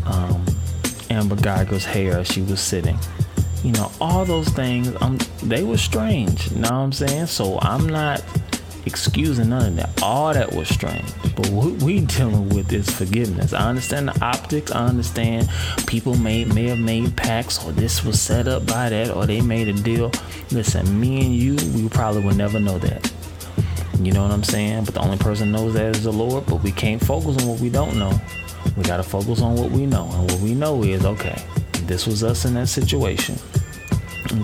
um, 0.06 0.44
Amber 1.10 1.36
Guyger's 1.36 1.84
hair 1.84 2.18
as 2.18 2.26
she 2.26 2.42
was 2.42 2.60
sitting. 2.60 2.98
You 3.62 3.72
know, 3.72 3.90
all 4.00 4.24
those 4.24 4.48
things, 4.48 4.94
um, 5.00 5.18
they 5.42 5.62
were 5.62 5.78
strange. 5.78 6.50
You 6.50 6.58
know 6.58 6.70
what 6.70 6.74
I'm 6.74 6.92
saying? 6.92 7.26
So 7.26 7.58
I'm 7.60 7.86
not 7.86 8.22
excusing 8.86 9.50
none 9.50 9.66
of 9.66 9.76
that. 9.76 10.02
All 10.02 10.32
that 10.32 10.52
was 10.52 10.68
strange. 10.68 11.06
But 11.36 11.48
what 11.50 11.82
we 11.82 12.00
dealing 12.16 12.48
with 12.50 12.72
is 12.72 12.88
forgiveness. 12.88 13.52
I 13.52 13.68
understand 13.68 14.08
the 14.08 14.24
optics. 14.24 14.72
I 14.72 14.86
understand 14.86 15.48
people 15.86 16.16
may 16.16 16.44
may 16.44 16.68
have 16.68 16.78
made 16.78 17.16
pacts 17.16 17.64
or 17.64 17.72
this 17.72 18.04
was 18.04 18.20
set 18.20 18.48
up 18.48 18.66
by 18.66 18.88
that 18.88 19.10
or 19.10 19.26
they 19.26 19.40
made 19.40 19.68
a 19.68 19.72
deal. 19.72 20.10
Listen, 20.50 20.98
me 20.98 21.24
and 21.24 21.34
you, 21.34 21.56
we 21.74 21.88
probably 21.88 22.22
will 22.22 22.34
never 22.34 22.58
know 22.58 22.78
that. 22.78 23.12
You 24.00 24.12
know 24.12 24.22
what 24.22 24.30
I'm 24.30 24.44
saying? 24.44 24.84
But 24.84 24.94
the 24.94 25.00
only 25.00 25.18
person 25.18 25.50
knows 25.50 25.74
that 25.74 25.96
is 25.96 26.04
the 26.04 26.12
Lord. 26.12 26.46
But 26.46 26.62
we 26.62 26.70
can't 26.70 27.04
focus 27.04 27.42
on 27.42 27.48
what 27.48 27.60
we 27.60 27.68
don't 27.68 27.98
know. 27.98 28.18
We 28.76 28.84
got 28.84 28.98
to 28.98 29.02
focus 29.02 29.40
on 29.40 29.56
what 29.56 29.70
we 29.70 29.86
know. 29.86 30.08
And 30.12 30.30
what 30.30 30.40
we 30.40 30.54
know 30.54 30.82
is 30.84 31.04
okay, 31.04 31.42
this 31.84 32.06
was 32.06 32.22
us 32.22 32.44
in 32.44 32.54
that 32.54 32.68
situation. 32.68 33.36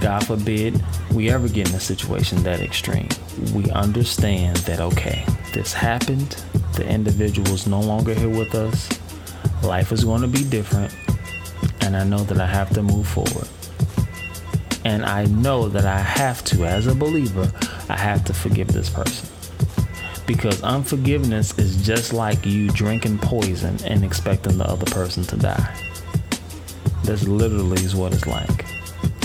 God 0.00 0.26
forbid 0.26 0.82
we 1.12 1.30
ever 1.30 1.49
get 1.49 1.68
in 1.68 1.75
a 1.75 1.80
situation 1.80 2.42
that 2.42 2.61
extreme. 2.61 3.08
We 3.54 3.70
understand 3.70 4.56
that, 4.58 4.80
okay, 4.80 5.25
this 5.52 5.73
happened. 5.73 6.42
The 6.75 6.88
individual 6.88 7.49
is 7.49 7.66
no 7.66 7.80
longer 7.80 8.14
here 8.14 8.28
with 8.30 8.54
us. 8.54 8.88
Life 9.62 9.92
is 9.92 10.04
going 10.04 10.23
to 10.23 10.28
be 10.28 10.42
different. 10.44 10.94
And 11.80 11.96
I 11.96 12.04
know 12.04 12.25
that 12.25 12.40
I 12.40 12.46
have 12.46 12.70
to 12.70 12.82
move 12.82 13.06
forward. 13.06 13.49
And 14.84 15.04
I 15.04 15.26
know 15.26 15.68
that 15.68 15.87
I 15.87 15.99
have 15.99 16.42
to, 16.44 16.64
as 16.64 16.87
a 16.87 16.94
believer, 16.94 17.50
I 17.88 17.96
have 17.96 18.25
to 18.25 18.34
forgive 18.34 18.68
this 18.68 18.90
person. 18.90 19.34
Because 20.26 20.62
unforgiveness 20.62 21.59
is 21.59 21.85
just 21.85 22.12
like 22.12 22.47
you 22.47 22.69
drinking 22.71 23.19
poison 23.19 23.76
and 23.85 24.04
expecting 24.04 24.59
the 24.59 24.64
other 24.64 24.87
person 24.87 25.23
to 25.25 25.37
die. 25.37 25.76
That's 27.04 27.25
literally 27.25 27.83
is 27.85 27.95
what 27.95 28.14
it's 28.14 28.26
like. 28.26 28.64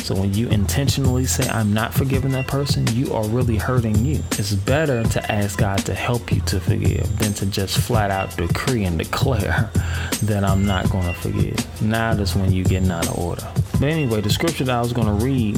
So 0.10 0.16
when 0.16 0.34
you 0.34 0.50
intentionally 0.50 1.26
say, 1.26 1.48
I'm 1.50 1.72
not 1.72 1.94
forgiving 1.94 2.32
that 2.32 2.48
person, 2.48 2.88
you 2.96 3.14
are 3.14 3.24
really 3.26 3.58
hurting 3.58 4.06
you. 4.06 4.24
It's 4.32 4.54
better 4.54 5.04
to 5.04 5.32
ask 5.32 5.60
God 5.60 5.86
to 5.86 5.94
help 5.94 6.32
you 6.32 6.42
to 6.42 6.60
forgive 6.60 7.20
than 7.20 7.34
to 7.36 7.46
just 7.46 7.78
flat 7.78 8.10
out 8.10 8.36
decree 8.36 8.86
and 8.86 8.98
declare 8.98 9.70
that 10.24 10.44
I'm 10.44 10.66
not 10.66 10.90
going 10.90 11.06
to 11.06 11.14
forgive. 11.14 11.82
Now 11.82 12.16
that's 12.16 12.36
when 12.36 12.52
you're 12.52 12.66
getting 12.66 12.90
out 12.90 13.08
of 13.08 13.20
order. 13.20 13.48
But 13.74 13.84
anyway, 13.84 14.22
the 14.22 14.32
scripture 14.32 14.64
that 14.64 14.76
I 14.76 14.82
was 14.82 14.94
going 14.94 15.08
to 15.08 15.24
read 15.24 15.58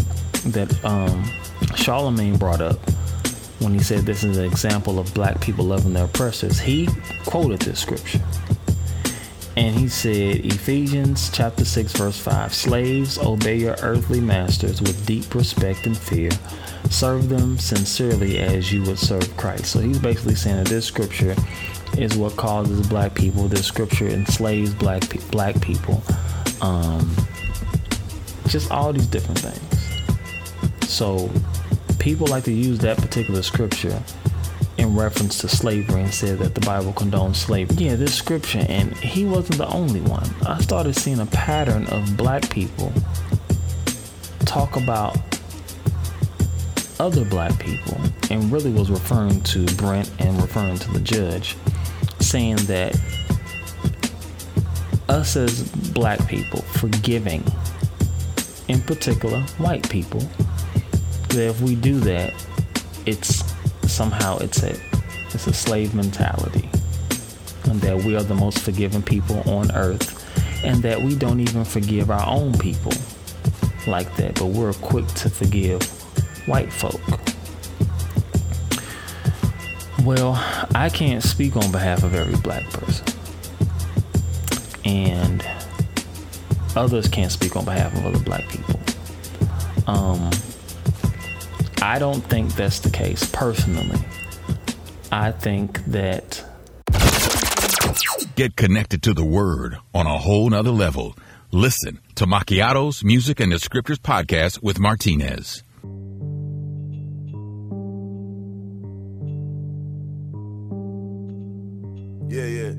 that 0.51 0.83
um, 0.83 1.23
Charlemagne 1.75 2.37
brought 2.37 2.59
up 2.59 2.77
when 3.61 3.73
he 3.73 3.79
said 3.79 4.01
this 4.01 4.23
is 4.23 4.37
an 4.37 4.45
example 4.45 4.99
of 4.99 5.13
black 5.13 5.39
people 5.39 5.65
loving 5.65 5.93
their 5.93 6.05
oppressors, 6.05 6.59
he 6.59 6.89
quoted 7.25 7.61
this 7.61 7.79
scripture. 7.79 8.21
And 9.57 9.75
he 9.75 9.87
said, 9.87 10.45
Ephesians 10.45 11.29
chapter 11.31 11.65
6, 11.65 11.91
verse 11.93 12.17
5 12.17 12.53
Slaves, 12.53 13.17
obey 13.19 13.57
your 13.57 13.75
earthly 13.81 14.21
masters 14.21 14.81
with 14.81 15.05
deep 15.05 15.35
respect 15.35 15.85
and 15.85 15.95
fear. 15.95 16.31
Serve 16.89 17.29
them 17.29 17.57
sincerely 17.59 18.39
as 18.39 18.71
you 18.71 18.81
would 18.83 18.97
serve 18.97 19.35
Christ. 19.37 19.65
So 19.65 19.79
he's 19.79 19.99
basically 19.99 20.35
saying 20.35 20.57
that 20.57 20.67
this 20.67 20.85
scripture 20.85 21.35
is 21.97 22.17
what 22.17 22.37
causes 22.37 22.87
black 22.87 23.13
people, 23.13 23.47
this 23.47 23.65
scripture 23.65 24.07
enslaves 24.07 24.73
black, 24.73 25.03
black 25.31 25.61
people. 25.61 26.01
Um, 26.61 27.13
just 28.47 28.71
all 28.71 28.93
these 28.93 29.07
different 29.07 29.39
things. 29.39 30.89
So 30.89 31.29
people 31.99 32.27
like 32.27 32.43
to 32.45 32.51
use 32.51 32.79
that 32.79 32.97
particular 32.97 33.41
scripture 33.41 34.01
in 34.77 34.95
reference 34.95 35.39
to 35.39 35.47
slavery 35.47 36.01
and 36.01 36.13
said 36.13 36.39
that 36.39 36.55
the 36.55 36.61
Bible 36.61 36.93
condones 36.93 37.35
slavery. 37.35 37.75
Yeah, 37.77 37.95
this 37.95 38.15
scripture, 38.15 38.65
and 38.67 38.95
he 38.97 39.25
wasn't 39.25 39.57
the 39.59 39.67
only 39.67 40.01
one. 40.01 40.27
I 40.45 40.59
started 40.61 40.95
seeing 40.95 41.19
a 41.19 41.25
pattern 41.27 41.85
of 41.87 42.17
black 42.17 42.49
people 42.49 42.91
talk 44.45 44.75
about 44.75 45.17
other 46.99 47.25
black 47.25 47.57
people 47.59 47.97
and 48.29 48.51
really 48.51 48.71
was 48.71 48.89
referring 48.89 49.41
to 49.41 49.65
Brent 49.75 50.09
and 50.19 50.39
referring 50.41 50.77
to 50.77 50.91
the 50.91 50.99
judge, 50.99 51.57
saying 52.19 52.57
that 52.67 52.99
us 55.09 55.35
as 55.35 55.69
black 55.93 56.25
people 56.27 56.61
forgiving, 56.61 57.43
in 58.67 58.81
particular 58.81 59.41
white 59.57 59.87
people, 59.89 60.21
that 61.31 61.49
if 61.49 61.61
we 61.61 61.75
do 61.75 61.99
that, 62.01 62.33
it's 63.05 63.43
somehow 63.87 64.37
it's 64.37 64.63
a 64.63 64.75
it's 65.33 65.47
a 65.47 65.53
slave 65.53 65.93
mentality. 65.95 66.69
And 67.65 67.79
that 67.81 67.97
we 67.97 68.15
are 68.15 68.23
the 68.23 68.35
most 68.35 68.59
forgiving 68.59 69.01
people 69.01 69.41
on 69.49 69.71
earth 69.71 70.21
and 70.63 70.81
that 70.83 71.01
we 71.01 71.15
don't 71.15 71.39
even 71.39 71.63
forgive 71.63 72.11
our 72.11 72.27
own 72.27 72.57
people 72.57 72.93
like 73.87 74.15
that, 74.17 74.35
but 74.35 74.47
we're 74.47 74.73
quick 74.73 75.07
to 75.07 75.29
forgive 75.29 75.81
white 76.47 76.71
folk. 76.71 77.01
Well, 80.03 80.33
I 80.73 80.89
can't 80.89 81.23
speak 81.23 81.55
on 81.55 81.71
behalf 81.71 82.03
of 82.03 82.15
every 82.15 82.39
black 82.41 82.63
person. 82.71 83.05
And 84.83 85.45
others 86.75 87.07
can't 87.07 87.31
speak 87.31 87.55
on 87.55 87.65
behalf 87.65 87.95
of 87.95 88.05
other 88.05 88.19
black 88.23 88.47
people. 88.49 88.79
Um, 89.87 90.31
I 91.81 91.97
don't 91.99 92.21
think 92.21 92.53
that's 92.55 92.79
the 92.79 92.91
case 92.91 93.29
personally. 93.31 93.99
I 95.11 95.31
think 95.31 95.83
that 95.85 96.43
Get 98.35 98.55
connected 98.55 99.03
to 99.03 99.13
the 99.13 99.25
word 99.25 99.77
on 99.93 100.07
a 100.07 100.17
whole 100.17 100.49
nother 100.49 100.71
level. 100.71 101.15
Listen 101.51 101.99
to 102.15 102.25
Macchiato's 102.25 103.03
Music 103.03 103.39
and 103.39 103.51
the 103.51 103.59
Scriptures 103.59 103.99
podcast 103.99 104.63
with 104.63 104.79
Martinez. 104.79 105.63
Yeah, 112.29 112.45
yeah. 112.45 112.73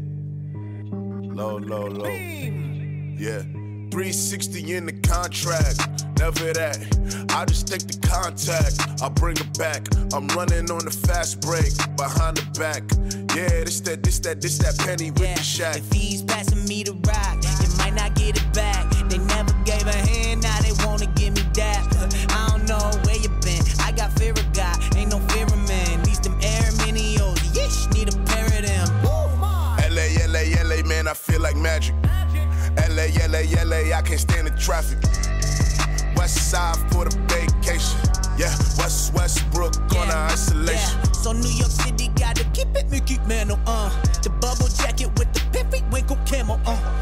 Low, 1.35 1.59
low, 1.59 1.87
low. 1.87 2.07
Yeah. 2.07 3.43
360 3.91 4.75
in 4.75 4.87
the 4.87 4.93
contract. 5.07 6.12
Never 6.23 6.53
that. 6.53 6.79
I 7.35 7.45
just 7.47 7.67
take 7.67 7.83
the 7.83 7.99
contact. 8.07 9.03
I 9.03 9.09
bring 9.09 9.37
it 9.39 9.59
back. 9.59 9.83
I'm 10.15 10.29
running 10.39 10.71
on 10.71 10.85
the 10.85 10.95
fast 10.95 11.41
break. 11.41 11.75
Behind 11.99 12.37
the 12.37 12.47
back. 12.55 12.87
Yeah, 13.35 13.65
this 13.67 13.81
that, 13.81 14.05
this 14.05 14.21
that, 14.21 14.41
this 14.41 14.57
that 14.59 14.79
penny 14.79 15.11
with 15.11 15.21
Yeah, 15.21 15.35
the 15.35 15.41
Shaq. 15.43 15.79
if 15.79 15.91
he's 15.91 16.23
passing 16.23 16.65
me 16.69 16.85
the 16.85 16.95
rock, 17.11 17.43
you 17.43 17.67
might 17.77 17.95
not 17.99 18.15
get 18.15 18.39
it 18.39 18.55
back. 18.55 18.87
They 19.11 19.19
never 19.19 19.53
gave 19.67 19.83
a 19.83 19.99
hand, 20.07 20.47
now 20.47 20.61
they 20.63 20.71
wanna 20.87 21.11
give 21.19 21.35
me 21.35 21.43
that. 21.59 21.83
I 22.31 22.55
don't 22.55 22.71
know 22.71 22.87
where 23.03 23.19
you 23.19 23.31
been. 23.43 23.67
I 23.83 23.91
got 23.91 24.13
fear 24.15 24.31
of 24.31 24.47
God, 24.53 24.79
ain't 24.95 25.11
no 25.11 25.19
fear 25.35 25.43
of 25.43 25.59
man. 25.67 26.05
These 26.05 26.21
them 26.21 26.39
air 26.39 26.71
minios, 26.87 27.43
yeesh, 27.51 27.93
need 27.99 28.15
a 28.15 28.17
pair 28.31 28.47
of 28.47 28.63
them. 28.63 28.87
LA, 29.91 30.07
LA, 30.31 30.55
LA, 30.63 30.87
man, 30.87 31.09
I 31.09 31.15
feel 31.15 31.41
like 31.41 31.57
magic. 31.57 31.97
LA, 32.95 33.11
LA, 33.27 33.43
LA, 33.67 33.91
I 33.91 34.03
can't 34.07 34.21
stand 34.21 34.47
the 34.47 34.55
traffic. 34.57 35.03
West 36.23 36.53
side 36.53 36.77
for 36.93 37.05
the 37.05 37.11
vacation. 37.27 37.99
Yeah, 38.39 38.55
West 38.79 39.13
Westbrook 39.13 39.75
on 39.99 40.07
the 40.07 40.17
isolation. 40.31 41.01
Yeah. 41.03 41.11
So 41.11 41.33
New 41.33 41.51
York 41.51 41.73
City 41.73 42.11
gotta 42.15 42.45
keep 42.55 42.69
it 42.77 42.89
Mickey 42.93 43.19
Mantle, 43.27 43.59
uh. 43.67 43.91
The 44.23 44.31
bubble 44.31 44.69
jacket 44.69 45.11
with 45.19 45.33
the 45.35 45.41
periwinkle 45.51 46.19
camo, 46.25 46.61
uh. 46.65 47.02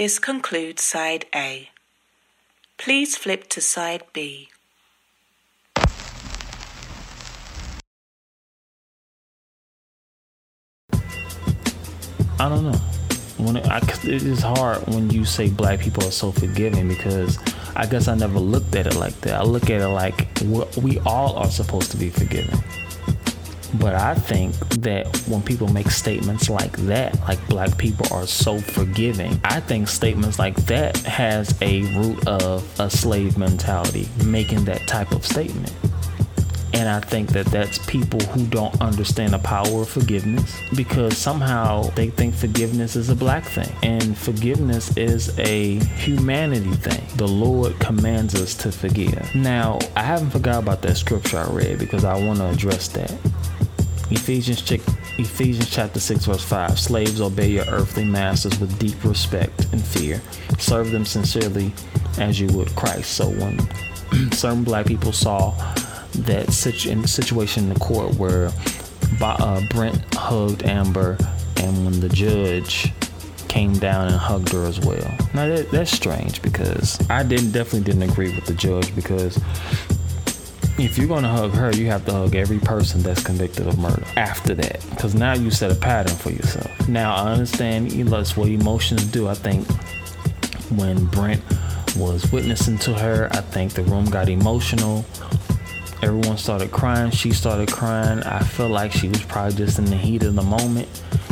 This 0.00 0.18
concludes 0.18 0.82
side 0.82 1.26
A. 1.34 1.68
Please 2.78 3.18
flip 3.18 3.50
to 3.50 3.60
side 3.60 4.02
B. 4.14 4.48
I 10.94 12.48
don't 12.48 12.64
know. 12.64 12.80
When 13.36 13.58
it, 13.58 13.66
I, 13.66 13.80
it 14.04 14.22
is 14.22 14.40
hard 14.40 14.86
when 14.86 15.10
you 15.10 15.26
say 15.26 15.50
black 15.50 15.80
people 15.80 16.02
are 16.06 16.10
so 16.10 16.32
forgiving 16.32 16.88
because 16.88 17.38
I 17.76 17.84
guess 17.84 18.08
I 18.08 18.14
never 18.14 18.38
looked 18.38 18.74
at 18.76 18.86
it 18.86 18.96
like 18.96 19.20
that. 19.20 19.34
I 19.34 19.42
look 19.42 19.68
at 19.68 19.82
it 19.82 19.88
like 19.88 20.28
we 20.78 20.98
all 21.00 21.36
are 21.36 21.50
supposed 21.50 21.90
to 21.90 21.98
be 21.98 22.08
forgiving. 22.08 22.58
But 23.74 23.94
I 23.94 24.14
think 24.14 24.56
that 24.80 25.06
when 25.28 25.42
people 25.42 25.68
make 25.68 25.90
statements 25.90 26.50
like 26.50 26.72
that, 26.78 27.18
like 27.20 27.46
black 27.48 27.76
people 27.78 28.06
are 28.14 28.26
so 28.26 28.58
forgiving, 28.58 29.40
I 29.44 29.60
think 29.60 29.88
statements 29.88 30.38
like 30.38 30.56
that 30.66 30.96
has 30.98 31.56
a 31.62 31.82
root 31.96 32.26
of 32.26 32.80
a 32.80 32.90
slave 32.90 33.38
mentality 33.38 34.08
making 34.24 34.64
that 34.64 34.86
type 34.86 35.12
of 35.12 35.24
statement. 35.24 35.72
And 36.72 36.88
I 36.88 37.00
think 37.00 37.30
that 37.30 37.46
that's 37.46 37.78
people 37.86 38.20
who 38.20 38.46
don't 38.46 38.80
understand 38.80 39.32
the 39.32 39.38
power 39.38 39.82
of 39.82 39.88
forgiveness 39.88 40.56
because 40.74 41.16
somehow 41.16 41.82
they 41.90 42.10
think 42.10 42.34
forgiveness 42.34 42.96
is 42.96 43.08
a 43.10 43.16
black 43.16 43.44
thing. 43.44 43.70
And 43.82 44.16
forgiveness 44.16 44.96
is 44.96 45.36
a 45.38 45.78
humanity 45.96 46.72
thing. 46.72 47.04
The 47.16 47.28
Lord 47.28 47.78
commands 47.80 48.34
us 48.34 48.54
to 48.56 48.72
forgive. 48.72 49.34
Now, 49.34 49.78
I 49.96 50.02
haven't 50.02 50.30
forgot 50.30 50.62
about 50.62 50.82
that 50.82 50.96
scripture 50.96 51.38
I 51.38 51.50
read 51.50 51.78
because 51.78 52.04
I 52.04 52.14
want 52.24 52.38
to 52.38 52.48
address 52.50 52.88
that. 52.88 53.12
Ephesians, 54.12 54.68
Ephesians 55.18 55.70
chapter 55.70 56.00
6, 56.00 56.24
verse 56.24 56.42
5 56.42 56.78
Slaves, 56.78 57.20
obey 57.20 57.50
your 57.50 57.64
earthly 57.66 58.04
masters 58.04 58.58
with 58.58 58.76
deep 58.78 59.02
respect 59.04 59.66
and 59.72 59.82
fear. 59.82 60.20
Serve 60.58 60.90
them 60.90 61.04
sincerely 61.04 61.72
as 62.18 62.40
you 62.40 62.48
would 62.56 62.74
Christ. 62.74 63.12
So 63.12 63.28
when 63.30 63.58
certain 64.32 64.64
black 64.64 64.86
people 64.86 65.12
saw 65.12 65.54
that 66.26 66.52
situ- 66.52 66.90
in 66.90 67.06
situation 67.06 67.64
in 67.64 67.74
the 67.74 67.80
court 67.80 68.14
where 68.14 68.50
uh, 69.20 69.60
Brent 69.70 70.14
hugged 70.14 70.64
Amber, 70.64 71.18
and 71.56 71.84
when 71.84 72.00
the 72.00 72.08
judge 72.08 72.92
came 73.48 73.72
down 73.74 74.06
and 74.06 74.16
hugged 74.16 74.52
her 74.52 74.64
as 74.64 74.78
well. 74.80 75.10
Now 75.34 75.48
that, 75.48 75.70
that's 75.70 75.90
strange 75.90 76.40
because 76.40 76.98
I 77.10 77.22
didn't 77.24 77.50
definitely 77.50 77.80
didn't 77.80 78.08
agree 78.08 78.34
with 78.34 78.46
the 78.46 78.54
judge 78.54 78.94
because 78.94 79.36
if 80.78 80.96
you're 80.96 81.08
gonna 81.08 81.28
hug 81.28 81.50
her, 81.52 81.72
you 81.72 81.86
have 81.88 82.04
to 82.06 82.12
hug 82.12 82.34
every 82.34 82.60
person 82.60 83.02
that's 83.02 83.22
convicted 83.22 83.66
of 83.66 83.78
murder 83.78 84.04
after 84.16 84.54
that, 84.54 84.84
because 84.90 85.14
now 85.14 85.34
you 85.34 85.50
set 85.50 85.70
a 85.70 85.74
pattern 85.74 86.16
for 86.16 86.30
yourself. 86.30 86.88
Now 86.88 87.14
I 87.14 87.32
understand 87.32 87.90
that's 87.90 88.36
what 88.36 88.48
emotions 88.48 89.04
do. 89.04 89.28
I 89.28 89.34
think 89.34 89.66
when 90.70 91.04
Brent 91.06 91.42
was 91.96 92.30
witnessing 92.30 92.78
to 92.78 92.94
her, 92.94 93.28
I 93.32 93.40
think 93.40 93.72
the 93.72 93.82
room 93.82 94.04
got 94.06 94.28
emotional. 94.28 95.04
Everyone 96.02 96.38
started 96.38 96.70
crying. 96.70 97.10
She 97.10 97.30
started 97.30 97.70
crying. 97.70 98.22
I 98.22 98.40
feel 98.40 98.68
like 98.68 98.90
she 98.90 99.08
was 99.08 99.22
probably 99.22 99.54
just 99.54 99.78
in 99.78 99.84
the 99.84 99.96
heat 99.96 100.22
of 100.22 100.34
the 100.34 100.42
moment, 100.42 100.88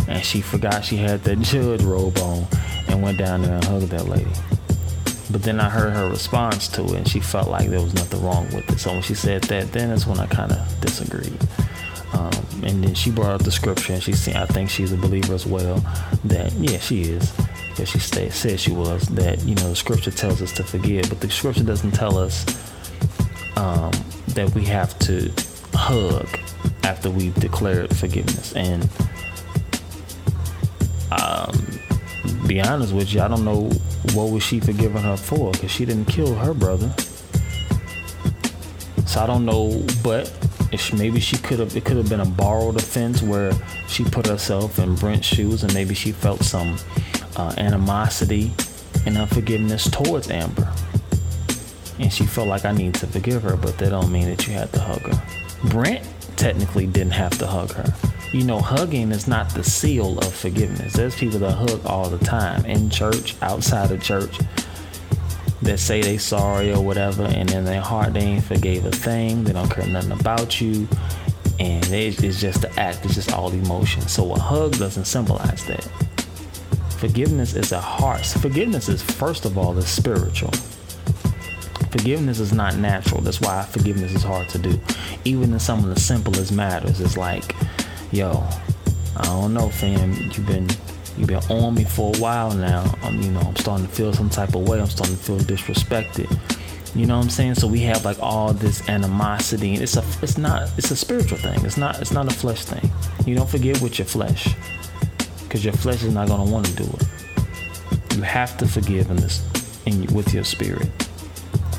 and 0.09 0.23
she 0.23 0.43
forgot 0.43 0.85
she 0.85 0.97
had 0.97 1.25
that 1.25 1.41
judge 1.41 1.83
robe 1.83 2.19
on, 2.19 2.47
and 2.87 3.03
went 3.03 3.19
down 3.19 3.43
there 3.43 3.55
and 3.55 3.65
hugged 3.65 3.89
that 3.89 4.09
lady. 4.09 4.31
But 5.31 5.43
then 5.43 5.59
I 5.61 5.69
heard 5.69 5.93
her 5.95 6.09
response 6.11 6.69
to 6.69 6.85
it, 6.85 6.93
and 6.93 7.09
she 7.09 7.21
felt 7.21 7.49
like 7.49 7.69
there 7.69 7.81
was 7.81 7.95
nothing 7.95 8.23
wrong 8.23 8.45
with 8.47 8.69
it. 8.71 8.79
So 8.79 8.93
when 8.93 9.03
she 9.03 9.15
said 9.15 9.43
that, 9.45 9.73
then 9.73 9.89
that's 9.89 10.07
when 10.07 10.19
I 10.19 10.27
kind 10.27 10.53
of 10.53 10.81
disagreed. 10.81 11.39
Um, 12.13 12.31
and 12.63 12.85
then 12.85 12.95
she 12.95 13.11
brought 13.11 13.33
up 13.33 13.45
the 13.45 13.51
scripture, 13.51 13.95
and 13.95 14.03
she 14.03 14.13
said, 14.13 14.37
I 14.37 14.47
think 14.47 14.69
she's 14.69 14.93
a 14.93 14.97
believer 14.97 15.35
as 15.35 15.47
well. 15.47 15.77
That 16.25 16.53
yeah, 16.53 16.79
she 16.79 17.03
is, 17.03 17.31
because 17.71 17.89
she 17.89 17.99
said 17.99 18.61
she 18.61 18.73
was. 18.73 19.07
That 19.09 19.43
you 19.45 19.55
know, 19.55 19.71
the 19.71 19.77
scripture 19.77 20.11
tells 20.11 20.43
us 20.43 20.53
to 20.53 20.65
forgive, 20.65 21.09
but 21.09 21.21
the 21.21 21.31
scripture 21.31 21.65
doesn't 21.65 21.93
tell 21.93 22.19
us 22.19 22.45
um, 23.59 23.91
that 24.29 24.55
we 24.55 24.65
have 24.65 24.97
to 25.01 25.33
hug 25.75 26.29
after 26.85 27.11
we've 27.11 27.35
declared 27.35 27.95
forgiveness. 27.95 28.55
And 28.55 28.89
um, 31.11 31.53
be 32.47 32.61
honest 32.61 32.95
with 32.95 33.13
you, 33.13 33.21
I 33.21 33.29
don't 33.29 33.45
know 33.45 33.69
what 34.15 34.31
was 34.31 34.43
she 34.43 34.61
forgiving 34.61 35.03
her 35.03 35.17
for, 35.17 35.51
because 35.53 35.71
she 35.71 35.85
didn't 35.85 36.07
kill 36.07 36.35
her 36.35 36.55
brother. 36.55 36.95
So 39.07 39.21
I 39.21 39.27
don't 39.27 39.45
know, 39.45 39.85
but 40.05 40.33
if 40.71 40.93
maybe 40.93 41.19
she 41.19 41.37
could 41.39 41.59
have, 41.59 41.77
it 41.77 41.85
could 41.85 41.97
have 41.97 42.09
been 42.09 42.21
a 42.21 42.27
borrowed 42.27 42.77
offense 42.77 43.23
where 43.23 43.53
she 43.89 44.05
put 44.05 44.27
herself 44.27 44.79
in 44.79 44.95
Brent's 44.95 45.27
shoes, 45.27 45.65
and 45.65 45.75
maybe 45.75 45.95
she 45.95 46.13
felt 46.13 46.43
some 46.43 46.79
uh, 47.37 47.55
animosity 47.57 48.53
and 49.07 49.17
unforgiveness 49.17 49.91
towards 49.91 50.31
Amber, 50.31 50.71
and 51.99 52.13
she 52.13 52.25
felt 52.25 52.49
like 52.49 52.65
I 52.65 52.73
need 52.73 52.95
to 52.97 53.07
forgive 53.07 53.43
her, 53.43 53.57
but 53.57 53.79
that 53.79 53.91
don't 53.91 54.13
mean 54.13 54.27
that 54.27 54.47
you 54.47 54.55
had 54.55 54.73
to 54.73 54.81
hug 54.81 55.01
her. 55.01 55.69
Brent 55.69 56.07
technically 56.37 56.87
didn't 56.87 57.13
have 57.13 57.37
to 57.39 57.47
hug 57.47 57.73
her. 57.73 57.93
You 58.33 58.45
know, 58.45 58.61
hugging 58.61 59.11
is 59.11 59.27
not 59.27 59.55
the 59.55 59.65
seal 59.65 60.19
of 60.19 60.35
forgiveness. 60.35 60.93
There's 60.93 61.17
people 61.17 61.39
that 61.41 61.53
hug 61.53 61.85
all 61.87 62.09
the 62.09 62.25
time 62.25 62.65
in 62.67 62.91
church, 62.91 63.35
outside 63.43 63.91
of 63.91 64.03
church, 64.03 64.39
that 65.63 65.79
say 65.79 66.03
they 66.03 66.19
sorry 66.19 66.73
or 66.73 66.85
whatever, 66.85 67.25
and 67.25 67.51
in 67.51 67.65
their 67.65 67.81
heart 67.81 68.13
they 68.13 68.21
ain't 68.21 68.45
forgave 68.45 68.85
a 68.85 68.91
thing. 68.93 69.45
They 69.45 69.53
don't 69.53 69.71
care 69.71 69.87
nothing 69.87 70.13
about 70.13 70.61
you, 70.61 70.87
and 71.59 71.85
it's 71.91 72.41
just 72.41 72.63
the 72.63 72.71
act. 72.79 73.05
It's 73.05 73.15
just 73.15 73.33
all 73.33 73.51
emotion. 73.51 74.03
So 74.03 74.33
a 74.33 74.39
hug 74.39 74.77
doesn't 74.77 75.07
symbolize 75.07 75.65
that. 75.67 75.83
Forgiveness 76.99 77.55
is 77.55 77.73
a 77.73 77.81
heart. 77.81 78.25
Forgiveness 78.27 78.89
is 78.89 79.03
first 79.03 79.45
of 79.45 79.57
all 79.57 79.77
is 79.79 79.89
spiritual. 79.89 80.53
Forgiveness 81.91 82.39
is 82.39 82.53
not 82.53 82.77
natural. 82.77 83.21
That's 83.21 83.41
why 83.41 83.65
forgiveness 83.65 84.13
is 84.13 84.23
hard 84.23 84.49
to 84.51 84.59
do. 84.59 84.79
Even 85.25 85.53
in 85.53 85.59
some 85.59 85.79
of 85.81 85.95
the 85.95 86.01
simplest 86.01 86.53
matters, 86.53 87.01
it's 87.01 87.17
like, 87.17 87.55
yo, 88.13 88.47
I 89.17 89.25
don't 89.25 89.55
know, 89.55 89.69
fam. 89.69 90.13
You've 90.13 90.47
been 90.47 90.69
you've 91.17 91.29
been 91.29 91.43
on 91.51 91.75
me 91.75 91.85
for 91.85 92.15
a 92.15 92.19
while 92.19 92.53
now. 92.53 92.95
I'm, 93.03 93.21
you 93.21 93.31
know, 93.31 93.41
I'm 93.41 93.57
starting 93.57 93.87
to 93.87 93.93
feel 93.93 94.13
some 94.13 94.31
type 94.31 94.55
of 94.55 94.69
way. 94.69 94.81
I'm 94.81 94.87
starting 94.87 95.17
to 95.17 95.23
feel 95.23 95.39
disrespected. 95.39 96.31
You 96.95 97.07
know 97.07 97.17
what 97.19 97.25
I'm 97.25 97.31
saying? 97.31 97.55
So 97.57 97.67
we 97.67 97.81
have 97.81 98.05
like 98.05 98.19
all 98.21 98.53
this 98.53 98.89
animosity, 98.89 99.75
and 99.75 99.83
it's 99.83 99.97
a, 99.97 100.05
it's 100.23 100.39
not, 100.39 100.71
it's 100.79 100.91
a 100.91 100.97
spiritual 100.97 101.39
thing. 101.39 101.65
It's 101.65 101.77
not, 101.77 102.01
it's 102.01 102.13
not 102.13 102.27
a 102.27 102.35
flesh 102.35 102.65
thing. 102.65 102.91
You 103.27 103.35
don't 103.35 103.49
forgive 103.49 103.83
with 103.83 103.99
your 103.99 104.07
flesh, 104.07 104.49
because 105.43 105.65
your 105.65 105.75
flesh 105.75 106.03
is 106.03 106.15
not 106.15 106.29
gonna 106.29 106.51
want 106.51 106.67
to 106.67 106.73
do 106.73 106.85
it. 106.85 108.17
You 108.17 108.23
have 108.23 108.57
to 108.59 108.67
forgive 108.67 109.11
in 109.11 109.17
this, 109.17 109.43
in 109.85 110.07
with 110.15 110.33
your 110.33 110.45
spirit, 110.45 110.89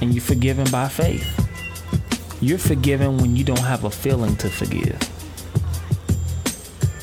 and 0.01 0.13
you're 0.13 0.23
forgiven 0.23 0.67
by 0.71 0.87
faith. 0.87 1.27
You're 2.41 2.57
forgiven 2.57 3.17
when 3.17 3.35
you 3.35 3.43
don't 3.43 3.59
have 3.59 3.83
a 3.83 3.89
feeling 3.89 4.35
to 4.37 4.49
forgive. 4.49 4.97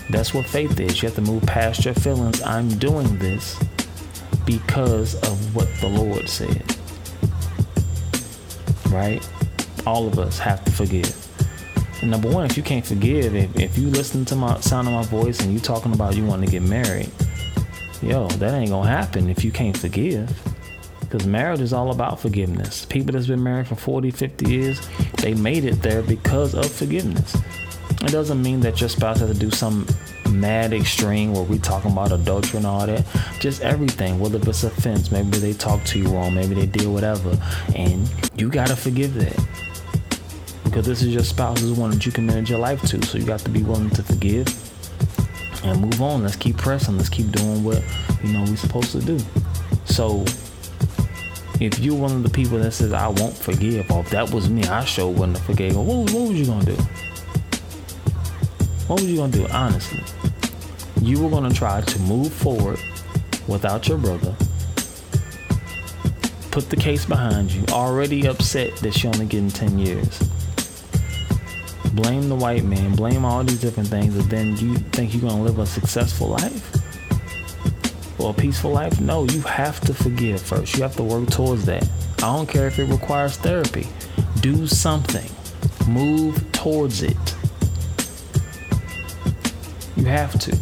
That's 0.08 0.32
what 0.32 0.46
faith 0.46 0.78
is. 0.80 1.02
You 1.02 1.08
have 1.08 1.16
to 1.16 1.22
move 1.22 1.42
past 1.42 1.84
your 1.84 1.94
feelings. 1.94 2.42
I'm 2.42 2.68
doing 2.78 3.18
this 3.18 3.58
because 4.46 5.14
of 5.28 5.54
what 5.54 5.68
the 5.80 5.88
Lord 5.88 6.28
said. 6.28 6.64
Right? 8.90 9.28
All 9.86 10.06
of 10.06 10.18
us 10.18 10.38
have 10.38 10.64
to 10.64 10.70
forgive. 10.70 11.22
And 12.00 12.10
number 12.10 12.30
one, 12.30 12.46
if 12.46 12.56
you 12.56 12.62
can't 12.62 12.86
forgive, 12.86 13.34
if, 13.34 13.58
if 13.58 13.78
you 13.78 13.88
listen 13.88 14.24
to 14.26 14.36
my 14.36 14.60
sound 14.60 14.86
of 14.86 14.94
my 14.94 15.02
voice 15.04 15.40
and 15.40 15.52
you 15.52 15.58
talking 15.58 15.92
about 15.92 16.14
you 16.14 16.24
want 16.24 16.44
to 16.44 16.50
get 16.50 16.62
married, 16.62 17.10
yo, 18.00 18.28
that 18.28 18.54
ain't 18.54 18.70
gonna 18.70 18.88
happen 18.88 19.28
if 19.28 19.44
you 19.44 19.50
can't 19.50 19.76
forgive. 19.76 20.30
Because 21.16 21.28
marriage 21.28 21.60
is 21.62 21.72
all 21.72 21.92
about 21.92 22.20
forgiveness. 22.20 22.84
People 22.84 23.14
that's 23.14 23.26
been 23.26 23.42
married 23.42 23.68
for 23.68 23.74
40, 23.74 24.10
50 24.10 24.50
years, 24.50 24.86
they 25.16 25.32
made 25.32 25.64
it 25.64 25.80
there 25.80 26.02
because 26.02 26.54
of 26.54 26.70
forgiveness. 26.70 27.34
It 28.02 28.12
doesn't 28.12 28.42
mean 28.42 28.60
that 28.60 28.82
your 28.82 28.90
spouse 28.90 29.20
has 29.20 29.32
to 29.32 29.38
do 29.38 29.50
some 29.50 29.86
mad 30.30 30.74
extreme 30.74 31.32
where 31.32 31.42
we 31.42 31.58
talking 31.58 31.90
about 31.90 32.12
adultery 32.12 32.58
and 32.58 32.66
all 32.66 32.86
that. 32.86 33.06
Just 33.40 33.62
everything, 33.62 34.20
whether 34.20 34.36
it's 34.36 34.62
offense, 34.62 35.10
maybe 35.10 35.38
they 35.38 35.54
talk 35.54 35.82
to 35.84 35.98
you 35.98 36.06
wrong, 36.08 36.34
maybe 36.34 36.54
they 36.54 36.66
did 36.66 36.86
whatever, 36.86 37.34
and 37.74 38.12
you 38.36 38.50
gotta 38.50 38.76
forgive 38.76 39.14
that 39.14 39.42
because 40.64 40.84
this 40.84 41.00
is 41.00 41.14
your 41.14 41.24
spouse's 41.24 41.72
one 41.72 41.92
that 41.92 42.04
you 42.04 42.12
committed 42.12 42.46
your 42.50 42.58
life 42.58 42.82
to. 42.90 43.02
So 43.06 43.16
you 43.16 43.24
got 43.24 43.40
to 43.40 43.48
be 43.50 43.62
willing 43.62 43.88
to 43.88 44.02
forgive 44.02 44.46
and 45.64 45.80
move 45.80 46.02
on. 46.02 46.24
Let's 46.24 46.36
keep 46.36 46.58
pressing. 46.58 46.98
Let's 46.98 47.08
keep 47.08 47.32
doing 47.32 47.64
what 47.64 47.82
you 48.22 48.34
know 48.34 48.42
we're 48.42 48.56
supposed 48.56 48.92
to 48.92 49.00
do. 49.00 49.18
So 49.86 50.26
if 51.60 51.78
you're 51.78 51.96
one 51.96 52.12
of 52.12 52.22
the 52.22 52.28
people 52.28 52.58
that 52.58 52.72
says 52.72 52.92
I 52.92 53.08
won't 53.08 53.36
forgive, 53.36 53.90
or 53.90 54.00
if 54.00 54.10
that 54.10 54.30
was 54.30 54.50
me, 54.50 54.64
I 54.64 54.84
sure 54.84 55.10
wouldn't 55.10 55.38
have 55.38 55.46
forgave. 55.46 55.76
What, 55.76 55.86
what 55.86 56.28
was 56.28 56.32
you 56.32 56.46
gonna 56.46 56.64
do? 56.64 56.76
What 58.86 59.00
was 59.00 59.10
you 59.10 59.16
gonna 59.16 59.32
do? 59.32 59.46
Honestly, 59.48 60.02
you 61.00 61.22
were 61.22 61.30
gonna 61.30 61.52
try 61.52 61.80
to 61.80 61.98
move 62.00 62.32
forward 62.32 62.78
without 63.48 63.88
your 63.88 63.98
brother. 63.98 64.34
Put 66.50 66.70
the 66.70 66.76
case 66.76 67.04
behind 67.04 67.52
you. 67.52 67.64
Already 67.70 68.26
upset 68.26 68.76
that 68.76 69.02
you're 69.02 69.12
only 69.14 69.26
getting 69.26 69.50
10 69.50 69.78
years. 69.78 70.18
Blame 71.92 72.28
the 72.28 72.34
white 72.34 72.64
man, 72.64 72.94
blame 72.94 73.24
all 73.24 73.42
these 73.42 73.60
different 73.60 73.88
things, 73.88 74.14
and 74.14 74.30
then 74.30 74.56
you 74.58 74.76
think 74.76 75.14
you're 75.14 75.22
gonna 75.22 75.42
live 75.42 75.58
a 75.58 75.66
successful 75.66 76.28
life 76.28 76.85
or 78.18 78.30
a 78.30 78.34
peaceful 78.34 78.72
life? 78.72 79.00
No, 79.00 79.24
you 79.24 79.40
have 79.42 79.80
to 79.80 79.94
forgive 79.94 80.40
first. 80.40 80.76
You 80.76 80.82
have 80.82 80.96
to 80.96 81.02
work 81.02 81.30
towards 81.30 81.64
that. 81.66 81.88
I 82.18 82.34
don't 82.34 82.48
care 82.48 82.66
if 82.66 82.78
it 82.78 82.86
requires 82.86 83.36
therapy. 83.36 83.88
Do 84.40 84.66
something. 84.66 85.30
Move 85.88 86.50
towards 86.52 87.02
it. 87.02 87.16
You 89.96 90.04
have 90.04 90.38
to. 90.40 90.58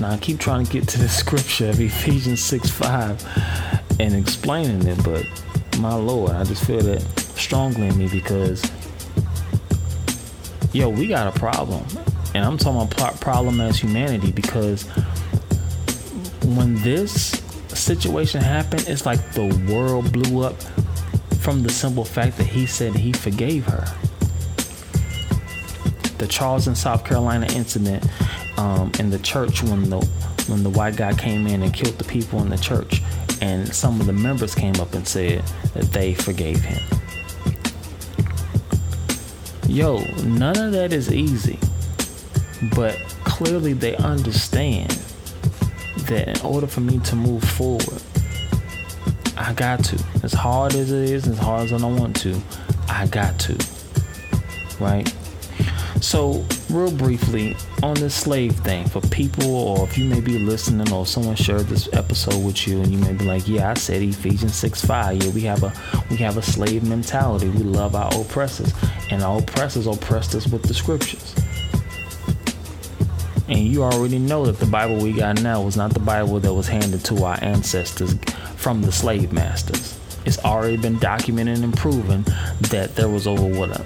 Now 0.00 0.10
I 0.10 0.18
keep 0.18 0.38
trying 0.38 0.64
to 0.64 0.72
get 0.72 0.88
to 0.88 0.98
the 0.98 1.08
scripture 1.08 1.68
of 1.68 1.80
Ephesians 1.80 2.42
6 2.42 2.68
5 2.70 4.00
and 4.00 4.14
explaining 4.14 4.86
it, 4.86 5.02
but 5.04 5.24
my 5.78 5.94
Lord, 5.94 6.32
I 6.32 6.44
just 6.44 6.64
feel 6.64 6.80
that 6.80 7.00
strongly 7.36 7.88
in 7.88 7.98
me 7.98 8.08
because 8.08 8.62
yo, 10.74 10.88
we 10.88 11.06
got 11.06 11.34
a 11.34 11.38
problem. 11.38 11.84
And 12.34 12.44
I'm 12.44 12.58
talking 12.58 12.92
about 12.92 13.20
problem 13.20 13.60
as 13.60 13.78
humanity 13.78 14.32
because 14.32 14.88
when 16.44 16.74
this 16.82 17.42
situation 17.68 18.40
happened, 18.40 18.84
it's 18.86 19.06
like 19.06 19.32
the 19.32 19.46
world 19.72 20.12
blew 20.12 20.42
up 20.42 20.60
from 21.40 21.62
the 21.62 21.70
simple 21.70 22.04
fact 22.04 22.36
that 22.38 22.46
he 22.46 22.66
said 22.66 22.94
he 22.94 23.12
forgave 23.12 23.66
her. 23.66 23.84
The 26.18 26.26
Charleston, 26.26 26.74
South 26.74 27.04
Carolina 27.04 27.46
incident 27.52 28.06
um, 28.56 28.92
in 28.98 29.10
the 29.10 29.18
church 29.18 29.62
when 29.62 29.90
the 29.90 30.00
when 30.48 30.62
the 30.62 30.70
white 30.70 30.96
guy 30.96 31.14
came 31.14 31.46
in 31.46 31.62
and 31.62 31.72
killed 31.72 31.96
the 31.96 32.04
people 32.04 32.40
in 32.42 32.50
the 32.50 32.58
church, 32.58 33.02
and 33.40 33.74
some 33.74 34.00
of 34.00 34.06
the 34.06 34.12
members 34.12 34.54
came 34.54 34.74
up 34.76 34.94
and 34.94 35.06
said 35.08 35.42
that 35.72 35.84
they 35.92 36.14
forgave 36.14 36.60
him. 36.60 36.82
Yo, 39.66 40.04
none 40.22 40.56
of 40.58 40.72
that 40.72 40.92
is 40.92 41.12
easy, 41.12 41.58
but 42.74 42.96
clearly 43.24 43.72
they 43.72 43.96
understand 43.96 44.98
that 46.02 46.28
in 46.28 46.46
order 46.46 46.66
for 46.66 46.80
me 46.80 46.98
to 47.00 47.16
move 47.16 47.42
forward, 47.42 48.02
I 49.36 49.52
got 49.52 49.84
to. 49.84 50.04
As 50.22 50.32
hard 50.32 50.74
as 50.74 50.92
it 50.92 51.10
is, 51.10 51.26
as 51.26 51.38
hard 51.38 51.64
as 51.64 51.72
I 51.72 51.78
don't 51.78 51.96
want 51.96 52.16
to, 52.20 52.40
I 52.88 53.06
got 53.06 53.38
to. 53.40 53.58
Right? 54.80 55.12
So, 56.00 56.44
real 56.68 56.90
briefly, 56.90 57.56
on 57.82 57.94
this 57.94 58.14
slave 58.14 58.56
thing, 58.56 58.86
for 58.88 59.00
people, 59.00 59.54
or 59.54 59.84
if 59.84 59.96
you 59.96 60.04
may 60.08 60.20
be 60.20 60.38
listening, 60.38 60.92
or 60.92 61.06
someone 61.06 61.34
shared 61.34 61.66
this 61.66 61.88
episode 61.94 62.44
with 62.44 62.66
you, 62.66 62.82
and 62.82 62.92
you 62.92 62.98
may 62.98 63.14
be 63.14 63.24
like, 63.24 63.48
"Yeah, 63.48 63.70
I 63.70 63.74
said 63.74 64.02
Ephesians 64.02 64.54
6:5. 64.54 65.22
Yeah, 65.22 65.30
we 65.30 65.40
have 65.42 65.62
a 65.62 65.72
we 66.10 66.16
have 66.18 66.36
a 66.36 66.42
slave 66.42 66.82
mentality. 66.82 67.48
We 67.48 67.62
love 67.62 67.94
our 67.94 68.12
oppressors, 68.20 68.72
and 69.10 69.22
our 69.22 69.38
oppressors 69.38 69.86
oppressed 69.86 70.34
us 70.34 70.46
with 70.46 70.62
the 70.64 70.74
scriptures." 70.74 71.34
And 73.48 73.58
you 73.58 73.82
already 73.82 74.18
know 74.18 74.46
that 74.46 74.58
the 74.58 74.66
Bible 74.66 74.96
we 75.02 75.12
got 75.12 75.42
now 75.42 75.62
was 75.62 75.76
not 75.76 75.92
the 75.92 76.00
Bible 76.00 76.40
that 76.40 76.52
was 76.52 76.66
handed 76.66 77.04
to 77.06 77.24
our 77.24 77.38
ancestors 77.42 78.14
from 78.56 78.80
the 78.82 78.90
slave 78.90 79.32
masters. 79.32 79.98
It's 80.24 80.38
already 80.38 80.78
been 80.78 80.98
documented 80.98 81.58
and 81.58 81.76
proven 81.76 82.22
that 82.70 82.94
there 82.96 83.08
was 83.08 83.26
over 83.26 83.46
what 83.46 83.78
a 83.78 83.84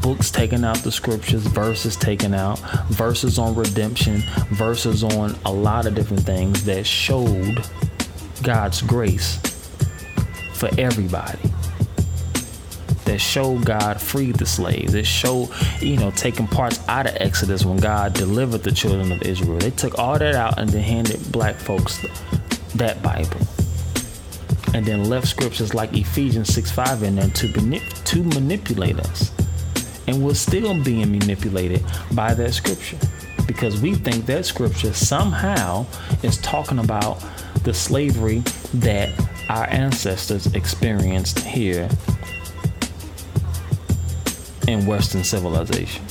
books 0.00 0.30
taken 0.30 0.64
out 0.64 0.76
the 0.78 0.92
scriptures, 0.92 1.46
verses 1.46 1.96
taken 1.96 2.34
out, 2.34 2.58
verses 2.88 3.38
on 3.38 3.54
redemption, 3.54 4.22
verses 4.50 5.02
on 5.02 5.34
a 5.46 5.52
lot 5.52 5.86
of 5.86 5.94
different 5.94 6.22
things 6.22 6.64
that 6.64 6.86
showed 6.86 7.64
God's 8.42 8.82
grace 8.82 9.38
for 10.52 10.68
everybody. 10.76 11.38
That 13.04 13.18
showed 13.18 13.66
God 13.66 14.00
freed 14.00 14.36
the 14.36 14.46
slaves. 14.46 14.94
It 14.94 15.06
showed, 15.06 15.50
you 15.80 15.98
know, 15.98 16.10
taking 16.10 16.46
parts 16.46 16.80
out 16.88 17.06
of 17.06 17.16
Exodus 17.20 17.64
when 17.64 17.76
God 17.76 18.14
delivered 18.14 18.62
the 18.62 18.72
children 18.72 19.12
of 19.12 19.22
Israel. 19.22 19.58
They 19.58 19.70
took 19.70 19.98
all 19.98 20.18
that 20.18 20.34
out 20.34 20.58
and 20.58 20.70
then 20.70 20.82
handed 20.82 21.30
black 21.30 21.56
folks 21.56 22.00
that 22.74 23.02
Bible. 23.02 23.40
And 24.72 24.84
then 24.84 25.08
left 25.08 25.28
scriptures 25.28 25.74
like 25.74 25.92
Ephesians 25.92 26.52
6 26.54 26.70
5 26.70 27.02
in 27.02 27.16
there 27.16 27.28
to, 27.28 27.48
manip- 27.48 28.04
to 28.04 28.24
manipulate 28.24 28.98
us. 28.98 29.30
And 30.06 30.24
we're 30.24 30.34
still 30.34 30.82
being 30.82 31.12
manipulated 31.12 31.84
by 32.12 32.34
that 32.34 32.52
scripture 32.54 32.98
because 33.46 33.80
we 33.80 33.94
think 33.94 34.26
that 34.26 34.44
scripture 34.46 34.92
somehow 34.92 35.86
is 36.22 36.38
talking 36.38 36.78
about 36.78 37.22
the 37.62 37.72
slavery 37.72 38.42
that 38.74 39.10
our 39.48 39.68
ancestors 39.70 40.46
experienced 40.54 41.38
here 41.40 41.88
in 44.66 44.86
Western 44.86 45.24
civilization. 45.24 46.04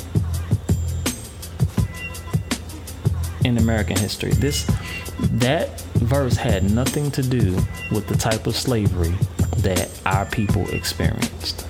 In 3.44 3.58
American 3.58 3.98
history. 3.98 4.32
This 4.32 4.66
that 5.20 5.82
verse 5.96 6.36
had 6.36 6.70
nothing 6.70 7.12
to 7.12 7.22
do 7.22 7.56
with 7.92 8.08
the 8.08 8.16
type 8.16 8.48
of 8.48 8.56
slavery 8.56 9.13
that 9.58 9.89
our 10.06 10.26
people 10.26 10.70
experienced. 10.70 11.68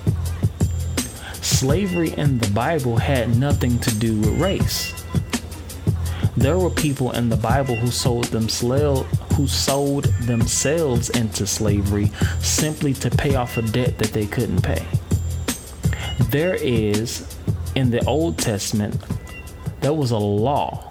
Slavery 1.42 2.12
in 2.14 2.38
the 2.38 2.50
Bible 2.50 2.96
had 2.96 3.36
nothing 3.36 3.78
to 3.80 3.94
do 3.94 4.18
with 4.20 4.40
race. 4.40 4.92
There 6.36 6.58
were 6.58 6.70
people 6.70 7.12
in 7.12 7.28
the 7.28 7.36
Bible 7.36 7.76
who 7.76 7.90
sold 7.90 8.26
themselves 8.26 9.08
who 9.34 9.48
sold 9.48 10.04
themselves 10.22 11.10
into 11.10 11.44
slavery 11.44 12.12
simply 12.40 12.92
to 12.94 13.10
pay 13.10 13.34
off 13.34 13.56
a 13.56 13.62
debt 13.62 13.98
that 13.98 14.12
they 14.12 14.26
couldn't 14.26 14.62
pay. 14.62 14.86
There 16.34 16.56
is 16.56 17.32
in 17.76 17.92
the 17.92 18.04
Old 18.06 18.38
Testament 18.38 19.00
there 19.82 19.92
was 19.92 20.10
a 20.10 20.18
law 20.18 20.90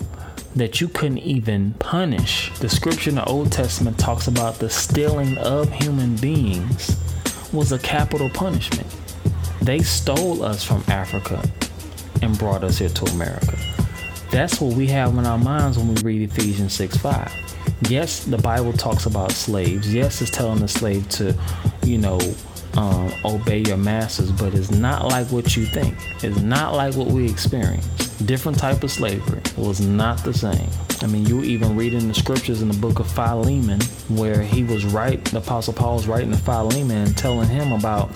that 0.55 0.79
you 0.79 0.87
couldn't 0.87 1.17
even 1.17 1.73
punish. 1.79 2.57
The 2.59 2.69
scripture 2.69 3.09
in 3.09 3.17
the 3.17 3.25
Old 3.25 3.51
Testament 3.51 3.99
talks 3.99 4.27
about 4.27 4.59
the 4.59 4.69
stealing 4.69 5.37
of 5.39 5.69
human 5.69 6.15
beings 6.15 6.95
was 7.51 7.73
a 7.73 7.79
capital 7.79 8.29
punishment. 8.29 8.87
They 9.61 9.79
stole 9.79 10.43
us 10.43 10.63
from 10.63 10.81
Africa 10.87 11.43
and 12.21 12.39
brought 12.39 12.63
us 12.63 12.77
here 12.77 12.87
to 12.87 13.05
America. 13.11 13.57
That's 14.31 14.61
what 14.61 14.77
we 14.77 14.87
have 14.87 15.17
in 15.17 15.25
our 15.25 15.37
minds 15.37 15.77
when 15.77 15.93
we 15.93 16.01
read 16.03 16.21
Ephesians 16.31 16.71
6 16.71 16.95
5. 16.95 17.31
Yes, 17.89 18.23
the 18.23 18.37
Bible 18.37 18.71
talks 18.71 19.07
about 19.07 19.33
slaves. 19.33 19.93
Yes, 19.93 20.21
it's 20.21 20.31
telling 20.31 20.61
the 20.61 20.69
slave 20.69 21.09
to, 21.09 21.37
you 21.83 21.97
know, 21.97 22.17
um, 22.75 23.13
obey 23.23 23.59
your 23.59 23.77
masters, 23.77 24.31
but 24.31 24.53
it's 24.53 24.71
not 24.71 25.07
like 25.07 25.27
what 25.27 25.55
you 25.55 25.65
think. 25.65 25.95
It's 26.23 26.39
not 26.39 26.73
like 26.73 26.95
what 26.95 27.07
we 27.07 27.29
experience. 27.29 27.85
Different 28.17 28.57
type 28.57 28.83
of 28.83 28.91
slavery. 28.91 29.41
Was 29.57 29.81
not 29.81 30.23
the 30.23 30.33
same. 30.33 30.69
I 31.01 31.07
mean, 31.07 31.25
you 31.25 31.43
even 31.43 31.75
read 31.75 31.93
in 31.93 32.07
the 32.07 32.13
scriptures 32.13 32.61
in 32.61 32.69
the 32.69 32.77
book 32.77 32.99
of 32.99 33.11
Philemon, 33.11 33.81
where 34.09 34.41
he 34.41 34.63
was 34.63 34.85
right, 34.85 35.23
the 35.25 35.39
Apostle 35.39 35.73
Paul 35.73 35.95
was 35.95 36.07
writing 36.07 36.31
to 36.31 36.37
Philemon 36.37 36.97
and 36.97 37.17
telling 37.17 37.49
him 37.49 37.71
about 37.71 38.09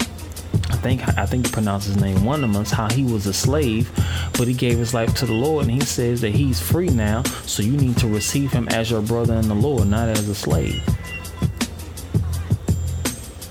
I 0.69 0.75
think 0.75 1.17
I 1.17 1.25
think 1.25 1.45
he 1.45 1.51
pronounced 1.51 1.87
his 1.87 1.97
name 1.97 2.27
Onesimus, 2.27 2.71
how 2.71 2.89
he 2.89 3.03
was 3.03 3.25
a 3.25 3.33
slave, 3.33 3.89
but 4.37 4.47
he 4.47 4.53
gave 4.53 4.77
his 4.77 4.93
life 4.93 5.13
to 5.15 5.25
the 5.25 5.33
Lord, 5.33 5.65
and 5.65 5.73
he 5.73 5.81
says 5.81 6.21
that 6.21 6.31
he's 6.31 6.59
free 6.59 6.89
now. 6.89 7.23
So 7.45 7.63
you 7.63 7.71
need 7.71 7.97
to 7.97 8.07
receive 8.07 8.51
him 8.51 8.67
as 8.69 8.91
your 8.91 9.01
brother 9.01 9.35
in 9.35 9.47
the 9.47 9.55
Lord, 9.55 9.87
not 9.87 10.09
as 10.09 10.27
a 10.27 10.35
slave. 10.35 10.81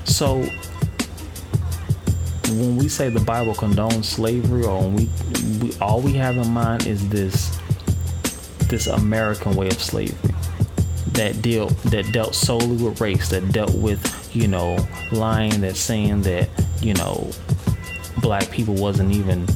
So 0.04 0.46
when 2.50 2.76
we 2.76 2.88
say 2.88 3.08
the 3.08 3.20
Bible 3.20 3.54
condones 3.54 4.04
slavery, 4.04 4.64
or 4.64 4.88
we, 4.88 5.08
we 5.60 5.72
all 5.80 6.00
we 6.00 6.12
have 6.14 6.36
in 6.36 6.48
mind 6.50 6.86
is 6.86 7.08
this 7.08 7.58
this 8.68 8.86
American 8.86 9.54
way 9.54 9.68
of 9.68 9.80
slavery 9.80 10.16
that 11.12 11.40
deal 11.40 11.68
that 11.86 12.12
dealt 12.12 12.34
solely 12.34 12.82
with 12.82 13.00
race, 13.00 13.28
that 13.30 13.52
dealt 13.52 13.74
with 13.74 14.34
you 14.34 14.48
know 14.48 14.76
lying, 15.12 15.60
that 15.60 15.76
saying 15.76 16.22
that 16.22 16.48
you 16.80 16.94
know 16.94 17.30
black 18.20 18.50
people 18.50 18.74
wasn't 18.74 19.10
even 19.12 19.46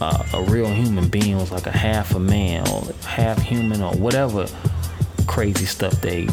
uh, 0.00 0.24
a 0.34 0.42
real 0.44 0.66
human 0.66 1.08
being, 1.08 1.36
was 1.36 1.52
like 1.52 1.66
a 1.66 1.76
half 1.76 2.14
a 2.14 2.20
man 2.20 2.68
or 2.68 2.82
half 3.04 3.40
human 3.40 3.82
or 3.82 3.94
whatever 3.96 4.46
crazy 5.26 5.66
stuff 5.66 5.92
they 6.00 6.26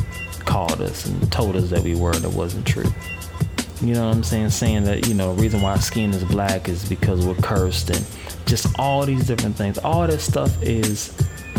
called 0.45 0.81
us 0.81 1.05
and 1.05 1.31
told 1.31 1.55
us 1.55 1.69
that 1.69 1.81
we 1.81 1.95
were 1.95 2.13
that 2.13 2.31
wasn't 2.31 2.65
true. 2.65 2.91
You 3.83 3.95
know 3.95 4.07
what 4.07 4.15
I'm 4.15 4.23
saying? 4.23 4.49
Saying 4.51 4.85
that, 4.85 5.07
you 5.07 5.13
know, 5.13 5.35
the 5.35 5.41
reason 5.41 5.61
why 5.61 5.77
skin 5.77 6.13
is 6.13 6.23
black 6.23 6.69
is 6.69 6.87
because 6.87 7.25
we're 7.25 7.35
cursed 7.35 7.89
and 7.89 8.05
just 8.45 8.79
all 8.79 9.05
these 9.05 9.27
different 9.27 9.57
things. 9.57 9.77
All 9.77 10.07
that 10.07 10.21
stuff 10.21 10.63
is 10.63 11.13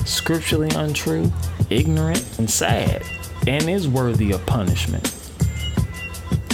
scripturally 0.07 0.71
untrue, 0.75 1.31
ignorant, 1.69 2.39
and 2.39 2.49
sad, 2.49 3.03
and 3.47 3.69
is 3.69 3.87
worthy 3.87 4.33
of 4.33 4.45
punishment 4.47 5.05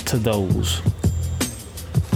to 0.07 0.17
those 0.19 0.83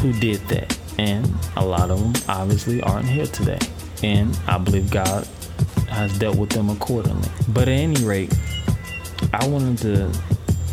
who 0.00 0.12
did 0.14 0.40
that. 0.48 0.76
And 0.98 1.32
a 1.56 1.64
lot 1.64 1.92
of 1.92 2.00
them 2.00 2.12
obviously 2.28 2.82
aren't 2.82 3.06
here 3.06 3.26
today. 3.26 3.60
And 4.02 4.36
I 4.48 4.58
believe 4.58 4.90
God 4.90 5.28
has 5.90 6.18
dealt 6.18 6.36
with 6.36 6.50
them 6.50 6.70
accordingly. 6.70 7.28
But 7.48 7.68
at 7.68 7.68
any 7.68 8.04
rate, 8.04 8.36
I 9.32 9.46
wanted 9.46 9.78
to 9.78 10.20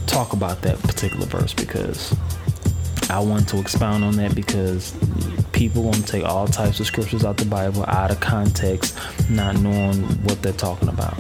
talk 0.08 0.34
about 0.34 0.63
that 0.63 0.82
particular 0.82 1.28
verse 1.28 1.54
because 1.54 2.15
I 3.12 3.19
want 3.19 3.50
to 3.50 3.60
expound 3.60 4.06
on 4.06 4.15
that 4.15 4.36
because 4.36 4.95
people 5.52 5.84
want 5.84 5.97
to 5.97 6.04
take 6.04 6.24
all 6.24 6.47
types 6.47 6.80
of 6.80 6.88
scriptures 6.88 7.26
out 7.26 7.36
the 7.36 7.43
Bible 7.45 7.84
out 7.89 8.10
of 8.10 8.21
context, 8.21 8.97
not 9.30 9.58
knowing 9.58 10.04
what 10.24 10.41
they're 10.41 10.54
talking 10.54 10.88
about. 10.88 11.17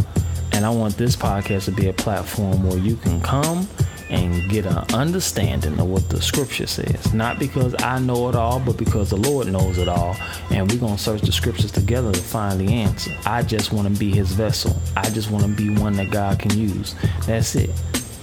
And 0.53 0.65
I 0.65 0.69
want 0.69 0.95
this 0.95 1.17
podcast 1.17 1.65
to 1.65 1.71
be 1.71 1.89
a 1.89 1.93
platform 1.93 2.65
where 2.65 2.77
you 2.77 2.95
can 2.95 3.19
come 3.19 3.67
and 4.09 4.49
get 4.49 4.65
an 4.65 4.77
understanding 4.93 5.77
of 5.81 5.87
what 5.87 6.07
the 6.07 6.21
scripture 6.21 6.65
says. 6.65 7.13
Not 7.13 7.39
because 7.39 7.75
I 7.83 7.99
know 7.99 8.29
it 8.29 8.35
all, 8.35 8.61
but 8.61 8.77
because 8.77 9.09
the 9.09 9.17
Lord 9.17 9.47
knows 9.51 9.77
it 9.77 9.89
all. 9.89 10.15
And 10.49 10.71
we're 10.71 10.79
going 10.79 10.95
to 10.95 11.01
search 11.01 11.21
the 11.21 11.33
scriptures 11.33 11.73
together 11.73 12.13
to 12.13 12.21
find 12.21 12.59
the 12.61 12.71
answer. 12.71 13.11
I 13.25 13.43
just 13.43 13.73
want 13.73 13.93
to 13.93 13.99
be 13.99 14.11
his 14.11 14.31
vessel. 14.31 14.81
I 14.95 15.09
just 15.09 15.29
want 15.29 15.43
to 15.43 15.51
be 15.51 15.69
one 15.77 15.93
that 15.97 16.09
God 16.09 16.39
can 16.39 16.57
use. 16.57 16.95
That's 17.25 17.53
it. 17.55 17.69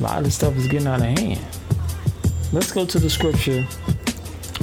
A 0.01 0.03
lot 0.03 0.19
of 0.19 0.25
this 0.25 0.37
stuff 0.37 0.57
is 0.57 0.69
getting 0.69 0.89
out 0.89 1.03
of 1.03 1.19
hand. 1.19 1.58
Let's 2.51 2.73
go 2.73 2.87
to 2.87 2.99
the 2.99 3.11
scripture 3.11 3.67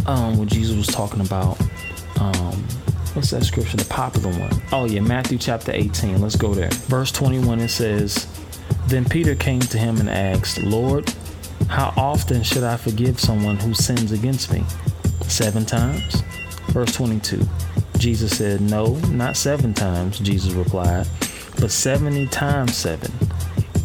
um, 0.08 0.38
where 0.38 0.48
Jesus 0.48 0.76
was 0.76 0.88
talking 0.88 1.22
about. 1.22 1.60
Um, 2.20 2.56
what's 3.14 3.30
that 3.30 3.44
scripture? 3.44 3.78
The 3.78 3.86
popular 3.86 4.32
one. 4.40 4.52
Oh, 4.72 4.86
yeah, 4.86 5.02
Matthew 5.02 5.38
chapter 5.38 5.72
18. 5.72 6.20
Let's 6.20 6.36
go 6.36 6.56
there. 6.56 6.72
Verse 6.72 7.12
21 7.12 7.60
it 7.60 7.70
says, 7.70 8.28
Then 8.88 9.06
Peter 9.06 9.36
came 9.36 9.60
to 9.60 9.78
him 9.78 10.00
and 10.00 10.10
asked, 10.10 10.64
Lord, 10.64 11.14
how 11.70 11.94
often 11.96 12.42
should 12.42 12.64
I 12.64 12.76
forgive 12.78 13.20
someone 13.20 13.58
who 13.58 13.76
sins 13.76 14.12
against 14.12 14.52
me? 14.52 14.64
Seven 15.28 15.64
times? 15.64 16.22
Verse 16.70 16.92
22. 16.96 17.48
Jesus 18.00 18.36
said, 18.36 18.62
No, 18.62 18.96
not 19.12 19.38
seven 19.38 19.76
times, 19.76 20.18
Jesus 20.20 20.54
replied, 20.54 21.08
but 21.60 21.70
70 21.70 22.26
times 22.28 22.76
seven. 22.76 23.12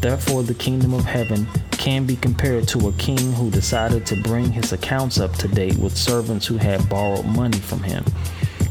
Therefore, 0.00 0.42
the 0.42 0.54
kingdom 0.54 0.94
of 0.94 1.04
heaven 1.04 1.46
can 1.72 2.06
be 2.06 2.16
compared 2.16 2.66
to 2.68 2.88
a 2.88 2.92
king 2.92 3.32
who 3.32 3.50
decided 3.50 4.06
to 4.06 4.22
bring 4.22 4.50
his 4.50 4.72
accounts 4.72 5.20
up 5.20 5.34
to 5.34 5.48
date 5.48 5.76
with 5.78 5.96
servants 5.96 6.46
who 6.46 6.56
had 6.56 6.88
borrowed 6.88 7.26
money 7.26 7.58
from 7.58 7.82
him. 7.82 8.04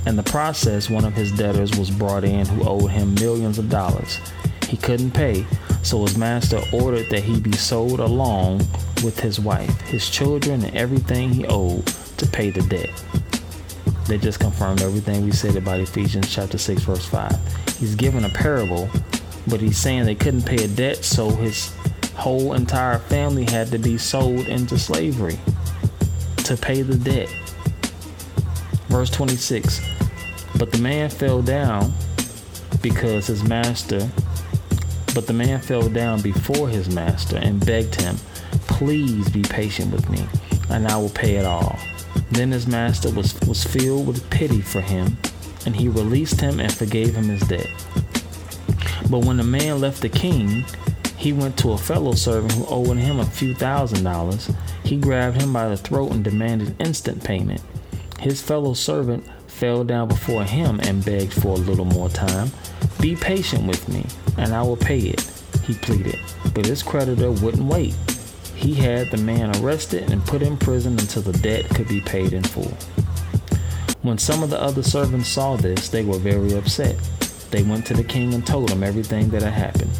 In 0.07 0.15
the 0.15 0.23
process, 0.23 0.89
one 0.89 1.05
of 1.05 1.13
his 1.13 1.31
debtors 1.31 1.77
was 1.77 1.91
brought 1.91 2.23
in 2.23 2.45
who 2.47 2.67
owed 2.67 2.89
him 2.89 3.13
millions 3.15 3.59
of 3.59 3.69
dollars. 3.69 4.19
He 4.67 4.77
couldn't 4.77 5.11
pay, 5.11 5.45
so 5.83 6.01
his 6.03 6.17
master 6.17 6.61
ordered 6.73 7.09
that 7.09 7.23
he 7.23 7.39
be 7.39 7.51
sold 7.51 7.99
along 7.99 8.59
with 9.03 9.19
his 9.19 9.39
wife, 9.39 9.81
his 9.81 10.09
children, 10.09 10.63
and 10.63 10.75
everything 10.75 11.29
he 11.29 11.45
owed 11.45 11.85
to 12.17 12.27
pay 12.27 12.49
the 12.49 12.61
debt. 12.63 12.89
They 14.07 14.17
just 14.17 14.39
confirmed 14.39 14.81
everything 14.81 15.25
we 15.25 15.31
said 15.31 15.55
about 15.55 15.79
Ephesians 15.79 16.33
chapter 16.33 16.57
6, 16.57 16.81
verse 16.83 17.05
5. 17.05 17.77
He's 17.77 17.95
given 17.95 18.25
a 18.25 18.29
parable, 18.29 18.89
but 19.47 19.61
he's 19.61 19.77
saying 19.77 20.05
they 20.05 20.15
couldn't 20.15 20.45
pay 20.45 20.63
a 20.63 20.67
debt, 20.67 21.03
so 21.03 21.29
his 21.29 21.73
whole 22.15 22.53
entire 22.53 22.99
family 22.99 23.45
had 23.45 23.71
to 23.71 23.77
be 23.77 23.97
sold 23.97 24.47
into 24.47 24.77
slavery 24.77 25.39
to 26.37 26.57
pay 26.57 26.81
the 26.81 26.97
debt. 26.97 27.29
Verse 28.89 29.09
26 29.09 29.81
But 30.57 30.71
the 30.71 30.79
man 30.79 31.09
fell 31.09 31.41
down 31.41 31.93
because 32.81 33.27
his 33.27 33.43
master, 33.43 34.09
but 35.13 35.27
the 35.27 35.33
man 35.33 35.59
fell 35.61 35.87
down 35.89 36.21
before 36.21 36.67
his 36.67 36.93
master 36.93 37.37
and 37.37 37.65
begged 37.65 37.99
him, 37.99 38.17
Please 38.67 39.29
be 39.29 39.41
patient 39.41 39.91
with 39.91 40.09
me, 40.09 40.25
and 40.69 40.87
I 40.87 40.97
will 40.97 41.09
pay 41.09 41.35
it 41.35 41.45
all. 41.45 41.77
Then 42.31 42.51
his 42.51 42.67
master 42.67 43.11
was, 43.11 43.39
was 43.41 43.63
filled 43.63 44.07
with 44.07 44.29
pity 44.29 44.61
for 44.61 44.81
him, 44.81 45.17
and 45.65 45.75
he 45.75 45.87
released 45.89 46.39
him 46.41 46.59
and 46.59 46.71
forgave 46.73 47.15
him 47.15 47.29
his 47.29 47.41
debt. 47.41 47.67
But 49.09 49.25
when 49.25 49.37
the 49.37 49.43
man 49.43 49.81
left 49.81 50.01
the 50.01 50.09
king, 50.09 50.65
He 51.19 51.33
went 51.33 51.57
to 51.57 51.73
a 51.73 51.77
fellow 51.77 52.13
servant 52.13 52.53
who 52.53 52.65
owed 52.67 52.95
him 52.95 53.19
a 53.19 53.25
few 53.25 53.53
thousand 53.53 54.05
dollars. 54.05 54.49
He 54.85 54.95
grabbed 54.95 55.41
him 55.41 55.51
by 55.51 55.67
the 55.67 55.75
throat 55.75 56.13
and 56.13 56.23
demanded 56.23 56.79
instant 56.79 57.25
payment. 57.25 57.61
His 58.21 58.41
fellow 58.41 58.73
servant 58.73 59.27
fell 59.47 59.83
down 59.83 60.07
before 60.07 60.45
him 60.45 60.79
and 60.79 61.03
begged 61.03 61.33
for 61.33 61.49
a 61.49 61.59
little 61.59 61.83
more 61.83 62.07
time. 62.07 62.51
Be 63.01 63.17
patient 63.17 63.67
with 63.67 63.89
me, 63.89 64.05
and 64.37 64.53
I 64.53 64.61
will 64.61 64.77
pay 64.77 64.99
it, 64.99 65.29
he 65.65 65.73
pleaded. 65.73 66.17
But 66.53 66.65
his 66.65 66.81
creditor 66.81 67.31
wouldn't 67.31 67.65
wait. 67.65 67.95
He 68.55 68.73
had 68.73 69.11
the 69.11 69.17
man 69.17 69.53
arrested 69.57 70.11
and 70.11 70.25
put 70.25 70.41
in 70.41 70.55
prison 70.55 70.93
until 70.93 71.21
the 71.21 71.37
debt 71.39 71.67
could 71.75 71.89
be 71.89 71.99
paid 71.99 72.31
in 72.31 72.43
full. 72.43 72.77
When 74.03 74.17
some 74.17 74.41
of 74.41 74.49
the 74.51 74.61
other 74.61 74.83
servants 74.83 75.27
saw 75.27 75.57
this, 75.57 75.89
they 75.89 76.05
were 76.05 76.17
very 76.17 76.53
upset. 76.53 76.95
They 77.51 77.63
went 77.63 77.85
to 77.87 77.93
the 77.93 78.03
king 78.03 78.33
and 78.33 78.45
told 78.45 78.69
him 78.69 78.83
everything 78.83 79.29
that 79.29 79.41
had 79.41 79.53
happened. 79.53 79.91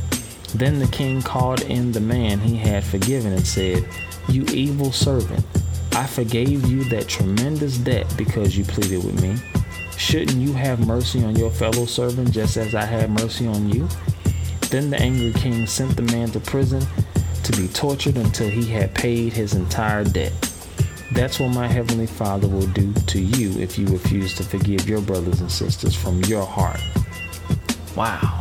Then 0.56 0.80
the 0.80 0.88
king 0.88 1.22
called 1.22 1.62
in 1.62 1.92
the 1.92 2.00
man 2.00 2.40
he 2.40 2.56
had 2.56 2.84
forgiven 2.84 3.34
and 3.34 3.46
said, 3.46 3.88
You 4.28 4.46
evil 4.46 4.92
servant, 4.92 5.46
I 5.94 6.06
forgave 6.06 6.66
you 6.68 6.84
that 6.86 7.08
tremendous 7.08 7.78
debt 7.78 8.12
because 8.18 8.58
you 8.58 8.64
pleaded 8.64 9.04
with 9.04 9.22
me. 9.22 9.38
Shouldn't 9.98 10.38
you 10.38 10.54
have 10.54 10.86
mercy 10.88 11.24
on 11.24 11.36
your 11.36 11.52
fellow 11.52 11.86
servant 11.86 12.32
just 12.32 12.58
as 12.58 12.74
I 12.74 12.86
had 12.86 13.12
mercy 13.12 13.48
on 13.48 13.70
you? 13.70 13.88
Then 14.70 14.90
the 14.90 15.00
angry 15.00 15.34
king 15.34 15.68
sent 15.68 15.96
the 15.96 16.04
man 16.04 16.30
to 16.30 16.40
prison 16.40 16.86
to 17.44 17.52
be 17.54 17.68
tortured 17.70 18.18
until 18.18 18.50
he 18.50 18.66
had 18.66 18.94
paid 18.94 19.34
his 19.34 19.56
entire 19.56 20.04
debt. 20.04 20.32
That's 21.12 21.40
what 21.40 21.50
my 21.50 21.68
heavenly 21.68 22.06
Father 22.06 22.48
will 22.48 22.68
do 22.68 22.94
to 22.94 23.20
you 23.20 23.60
if 23.60 23.80
you 23.80 23.88
refuse 23.88 24.36
to 24.36 24.44
forgive 24.44 24.88
your 24.88 25.02
brothers 25.02 25.42
and 25.42 25.52
sisters 25.52 25.96
from 25.96 26.24
your 26.26 26.46
heart. 26.46 26.80
Wow. 28.00 28.40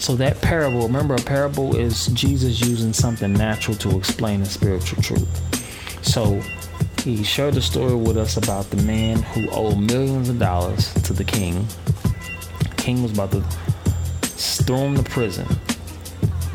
So 0.00 0.16
that 0.16 0.40
parable, 0.40 0.82
remember 0.82 1.14
a 1.14 1.22
parable 1.22 1.76
is 1.76 2.08
Jesus 2.08 2.60
using 2.60 2.92
something 2.92 3.32
natural 3.32 3.76
to 3.76 3.96
explain 3.96 4.42
a 4.42 4.46
spiritual 4.46 5.00
truth. 5.00 6.04
So 6.04 6.42
he 7.04 7.22
shared 7.22 7.54
the 7.54 7.62
story 7.62 7.94
with 7.94 8.16
us 8.16 8.36
about 8.36 8.68
the 8.70 8.82
man 8.82 9.22
who 9.22 9.48
owed 9.50 9.78
millions 9.78 10.28
of 10.28 10.40
dollars 10.40 10.92
to 11.04 11.12
the 11.12 11.22
king. 11.22 11.68
The 12.58 12.74
king 12.76 13.00
was 13.00 13.12
about 13.12 13.30
to 13.30 13.42
throw 14.22 14.78
him 14.78 14.96
to 14.96 15.04
prison, 15.04 15.46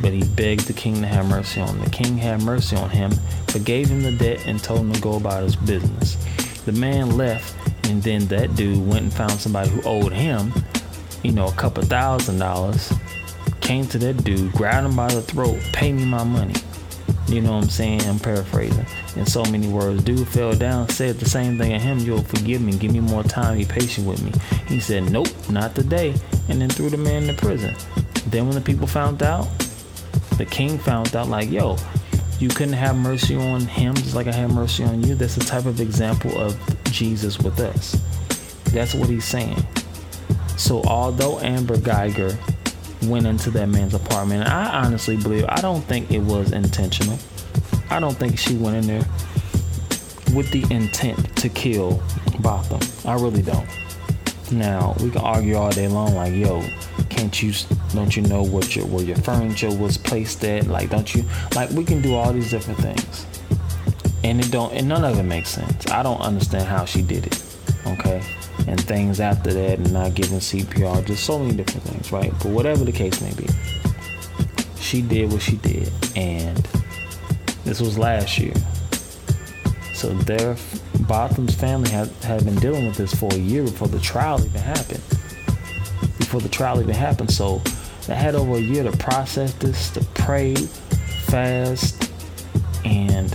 but 0.02 0.12
he 0.12 0.26
begged 0.26 0.68
the 0.68 0.74
king 0.74 1.00
to 1.04 1.08
have 1.08 1.26
mercy 1.30 1.62
on 1.62 1.70
him. 1.70 1.86
The 1.86 1.90
king 1.90 2.18
had 2.18 2.42
mercy 2.42 2.76
on 2.76 2.90
him, 2.90 3.12
forgave 3.48 3.88
him 3.88 4.04
the 4.04 4.12
debt, 4.12 4.46
and 4.46 4.62
told 4.62 4.82
him 4.82 4.92
to 4.92 5.00
go 5.00 5.16
about 5.16 5.44
his 5.44 5.56
business. 5.56 6.18
The 6.66 6.74
man 6.74 7.16
left, 7.16 7.56
and 7.86 8.04
then 8.04 8.26
that 8.26 8.58
dude 8.58 8.86
went 8.86 9.04
and 9.04 9.14
found 9.14 9.40
somebody 9.40 9.70
who 9.70 9.82
owed 9.84 10.12
him, 10.12 10.52
you 11.24 11.32
know, 11.32 11.48
a 11.48 11.54
couple 11.54 11.84
thousand 11.84 12.40
dollars 12.40 12.94
came 13.62 13.88
to 13.88 13.98
that 13.98 14.24
dude, 14.24 14.52
grabbed 14.52 14.88
him 14.88 14.96
by 14.96 15.08
the 15.08 15.22
throat, 15.22 15.60
pay 15.72 15.92
me 15.94 16.06
my 16.06 16.24
money. 16.24 16.56
You 17.28 17.42
know 17.42 17.54
what 17.54 17.64
I'm 17.64 17.70
saying? 17.70 18.02
I'm 18.04 18.20
paraphrasing. 18.20 18.86
In 19.16 19.26
so 19.26 19.44
many 19.46 19.68
words, 19.68 20.04
dude 20.04 20.28
fell 20.28 20.54
down, 20.54 20.90
said 20.90 21.18
the 21.18 21.30
same 21.30 21.58
thing 21.58 21.72
to 21.72 21.80
him, 21.80 22.00
you'll 22.00 22.24
forgive 22.24 22.62
me, 22.62 22.78
give 22.78 22.92
me 22.92 23.00
more 23.00 23.24
time, 23.24 23.58
be 23.58 23.66
patient 23.66 24.06
with 24.06 24.22
me. 24.22 24.32
He 24.68 24.80
said, 24.80 25.10
Nope, 25.10 25.30
not 25.50 25.74
today, 25.74 26.14
and 26.50 26.62
then 26.62 26.70
threw 26.70 26.90
the 26.90 26.98
man 26.98 27.30
in 27.30 27.36
prison. 27.36 27.76
Then 28.28 28.46
when 28.46 28.56
the 28.56 28.62
people 28.62 28.88
found 28.88 29.24
out, 29.24 29.48
the 30.38 30.46
king 30.46 30.78
found 30.78 31.16
out, 31.16 31.30
like, 31.30 31.50
yo, 31.50 31.78
you 32.40 32.50
couldn't 32.50 32.74
have 32.74 32.98
mercy 32.98 33.36
on 33.36 33.62
him 33.62 33.94
just 33.96 34.16
like 34.16 34.28
I 34.28 34.34
had 34.34 34.52
mercy 34.52 34.84
on 34.84 35.04
you. 35.04 35.16
That's 35.16 35.36
the 35.36 35.44
type 35.46 35.66
of 35.66 35.80
example 35.80 36.38
of 36.38 36.60
Jesus 36.92 37.40
with 37.40 37.60
us. 37.60 37.96
That's 38.74 38.94
what 38.94 39.08
he's 39.08 39.26
saying. 39.26 39.66
So 40.58 40.82
although 40.84 41.40
Amber 41.40 41.78
Guyger 41.78 42.38
went 43.08 43.26
into 43.26 43.52
that 43.52 43.68
man's 43.68 43.94
apartment. 43.94 44.48
I 44.48 44.84
honestly 44.86 45.18
believe, 45.18 45.46
I 45.50 45.62
don't 45.62 45.82
think 45.82 46.12
it 46.12 46.20
was 46.20 46.52
intentional. 46.52 47.18
I 47.90 48.00
don't 48.00 48.16
think 48.16 48.38
she 48.38 48.56
went 48.56 48.78
in 48.78 48.88
there 48.88 49.06
with 50.34 50.50
the 50.52 50.66
intent 50.74 51.36
to 51.38 51.50
kill 51.50 52.02
Botham. 52.40 52.82
I 53.06 53.16
really 53.16 53.42
don't. 53.42 53.68
Now 54.52 54.96
we 55.00 55.10
can 55.10 55.22
argue 55.22 55.56
all 55.56 55.72
day 55.72 55.88
long, 55.88 56.16
like, 56.16 56.34
yo, 56.34 56.64
can't 57.10 57.42
you? 57.42 57.54
Don't 57.94 58.16
you 58.16 58.24
know 58.24 58.44
what 58.44 58.76
your 58.76 58.86
where 58.86 59.04
your 59.04 59.16
furniture 59.18 59.74
was 59.74 59.98
placed 59.98 60.44
at? 60.44 60.68
Like, 60.68 60.90
don't 60.90 61.14
you? 61.14 61.24
Like, 61.56 61.70
we 61.72 61.84
can 61.84 62.02
do 62.02 62.16
all 62.16 62.32
these 62.34 62.52
different 62.52 62.80
things, 62.80 63.26
and 64.24 64.40
it 64.40 64.52
don't, 64.52 64.74
and 64.74 64.88
none 64.88 65.04
of 65.06 65.18
it 65.18 65.24
makes 65.24 65.50
sense. 65.50 65.88
I 65.90 66.04
don't 66.04 66.22
understand 66.22 66.68
how 66.68 66.86
she 66.86 67.02
did 67.02 67.26
it. 67.28 67.44
Okay, 67.88 68.22
and 68.68 68.80
things 68.80 69.20
after 69.20 69.54
that 69.54 69.80
and 69.80 69.94
not 69.94 70.14
giving 70.14 70.40
CPR, 70.40 71.06
just 71.06 71.24
so 71.24 71.40
many 71.40 71.56
different 71.56 71.84
things, 71.84 72.12
right? 72.12 72.32
But 72.32 72.48
whatever 72.48 72.84
the 72.84 72.92
case 72.92 73.22
may 73.22 73.34
be, 73.34 73.48
she 74.78 75.02
did 75.02 75.32
what 75.32 75.42
she 75.42 75.58
did, 75.58 75.92
and 76.16 76.58
this 77.64 77.80
was 77.80 77.98
last 77.98 78.38
year. 78.38 78.54
So 79.94 80.10
their 80.10 80.56
Botham's 81.08 81.56
family 81.56 81.90
had, 81.90 82.10
had 82.24 82.44
been 82.46 82.56
dealing 82.56 82.88
with 82.88 82.98
this 82.98 83.14
for 83.14 83.34
a 83.34 83.38
year 83.38 83.64
before 83.64 83.88
the 83.88 84.00
trial 84.00 84.44
even 84.44 84.62
happened. 84.62 85.04
Before 86.18 86.42
the 86.42 86.50
trial 86.50 86.82
even 86.82 86.96
happened. 86.96 87.32
So 87.32 87.62
they 88.08 88.16
had 88.16 88.36
over 88.36 88.56
a 88.56 88.60
year 88.60 88.84
to 88.84 88.92
process 88.98 89.54
this, 89.54 89.92
to 89.92 90.04
pray, 90.14 90.56
fast, 90.56 92.12
and 92.84 93.32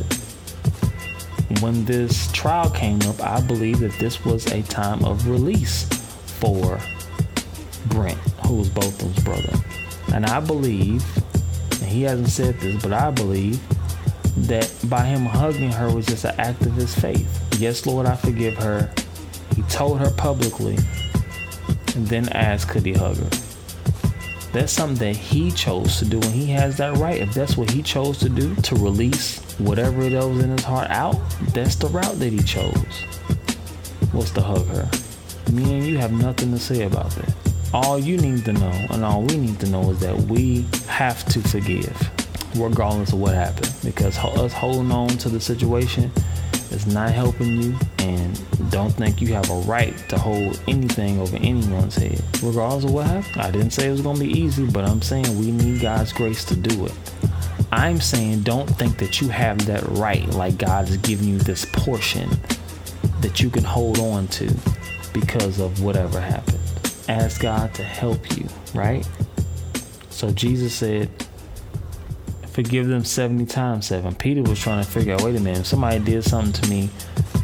when 1.60 1.84
this 1.84 2.30
trial 2.32 2.70
came 2.70 3.00
up, 3.02 3.20
I 3.22 3.40
believe 3.40 3.80
that 3.80 3.92
this 3.98 4.24
was 4.24 4.46
a 4.52 4.62
time 4.62 5.04
of 5.04 5.28
release 5.28 5.84
for 6.40 6.78
Brent, 7.86 8.18
who 8.46 8.56
was 8.56 8.68
Botham's 8.68 9.22
brother. 9.24 9.52
And 10.12 10.26
I 10.26 10.40
believe, 10.40 11.04
and 11.80 11.88
he 11.88 12.02
hasn't 12.02 12.28
said 12.28 12.60
this, 12.60 12.82
but 12.82 12.92
I 12.92 13.10
believe 13.10 13.60
that 14.46 14.72
by 14.84 15.04
him 15.04 15.24
hugging 15.24 15.72
her 15.72 15.92
was 15.92 16.06
just 16.06 16.24
an 16.24 16.34
act 16.38 16.62
of 16.62 16.74
his 16.74 16.94
faith. 16.94 17.26
Yes, 17.58 17.86
Lord, 17.86 18.06
I 18.06 18.14
forgive 18.14 18.56
her. 18.58 18.92
He 19.56 19.62
told 19.62 19.98
her 20.00 20.10
publicly 20.12 20.78
and 21.96 22.06
then 22.06 22.28
asked, 22.28 22.68
could 22.68 22.86
he 22.86 22.92
hug 22.92 23.16
her? 23.16 23.30
That's 24.52 24.72
something 24.72 24.98
that 24.98 25.16
he 25.16 25.50
chose 25.50 25.98
to 25.98 26.04
do, 26.04 26.16
and 26.16 26.32
he 26.32 26.46
has 26.52 26.76
that 26.76 26.96
right. 26.98 27.20
If 27.20 27.34
that's 27.34 27.56
what 27.56 27.70
he 27.70 27.82
chose 27.82 28.18
to 28.20 28.28
do, 28.28 28.54
to 28.54 28.74
release 28.76 29.40
whatever 29.58 30.02
it 30.02 30.12
was 30.12 30.42
in 30.42 30.50
his 30.50 30.64
heart 30.64 30.90
out, 30.90 31.16
that's 31.52 31.76
the 31.76 31.88
route 31.88 32.18
that 32.18 32.32
he 32.32 32.42
chose. 32.42 32.74
Was 34.12 34.30
to 34.32 34.40
hug 34.40 34.66
her. 34.68 34.88
Me 35.52 35.78
and 35.78 35.86
you 35.86 35.98
have 35.98 36.12
nothing 36.12 36.52
to 36.52 36.58
say 36.58 36.84
about 36.84 37.10
that. 37.12 37.34
All 37.74 37.98
you 37.98 38.16
need 38.16 38.44
to 38.46 38.52
know, 38.52 38.86
and 38.90 39.04
all 39.04 39.22
we 39.22 39.36
need 39.36 39.60
to 39.60 39.68
know, 39.68 39.90
is 39.90 40.00
that 40.00 40.16
we 40.22 40.66
have 40.86 41.24
to 41.26 41.40
forgive, 41.40 42.10
regardless 42.56 43.12
of 43.12 43.20
what 43.20 43.34
happened. 43.34 43.74
Because 43.84 44.16
us 44.18 44.52
holding 44.52 44.90
on 44.90 45.08
to 45.08 45.28
the 45.28 45.40
situation 45.40 46.10
is 46.70 46.86
not 46.86 47.10
helping 47.10 47.62
you, 47.62 47.76
and 47.98 48.40
don't 48.70 48.90
think 48.90 49.20
you 49.20 49.34
have 49.34 49.50
a 49.50 49.60
right 49.60 49.96
to 50.08 50.18
hold 50.18 50.60
anything 50.68 51.20
over 51.20 51.36
anyone's 51.36 51.96
head, 51.96 52.22
regardless 52.42 52.84
of 52.84 52.92
what 52.92 53.06
happened. 53.06 53.42
I 53.42 53.50
didn't 53.50 53.70
say 53.70 53.88
it 53.88 53.90
was 53.90 54.02
to 54.02 54.14
be 54.14 54.26
easy, 54.26 54.66
but 54.66 54.84
I'm 54.84 55.02
saying 55.02 55.38
we 55.38 55.50
need 55.50 55.80
God's 55.82 56.12
grace 56.12 56.44
to 56.46 56.56
do 56.56 56.86
it. 56.86 56.92
I'm 57.70 58.00
saying 58.00 58.42
don't 58.42 58.68
think 58.68 58.98
that 58.98 59.20
you 59.20 59.28
have 59.28 59.66
that 59.66 59.82
right, 59.90 60.26
like 60.30 60.58
God 60.58 60.88
is 60.88 60.96
giving 60.98 61.28
you 61.28 61.38
this 61.38 61.66
portion 61.72 62.30
that 63.20 63.40
you 63.40 63.50
can 63.50 63.64
hold 63.64 63.98
on 63.98 64.26
to 64.28 64.54
because 65.12 65.60
of 65.60 65.82
whatever 65.82 66.20
happened. 66.20 66.58
Ask 67.08 67.40
God 67.40 67.74
to 67.74 67.82
help 67.82 68.36
you, 68.36 68.46
right? 68.74 69.06
So 70.10 70.30
Jesus 70.30 70.74
said, 70.74 71.10
Forgive 72.58 72.88
them 72.88 73.04
70 73.04 73.46
times 73.46 73.86
7. 73.86 74.16
Peter 74.16 74.42
was 74.42 74.58
trying 74.58 74.82
to 74.82 74.90
figure 74.90 75.14
out 75.14 75.22
wait 75.22 75.36
a 75.36 75.40
minute, 75.40 75.60
if 75.60 75.66
somebody 75.66 76.00
did 76.00 76.24
something 76.24 76.52
to 76.60 76.68
me, 76.68 76.90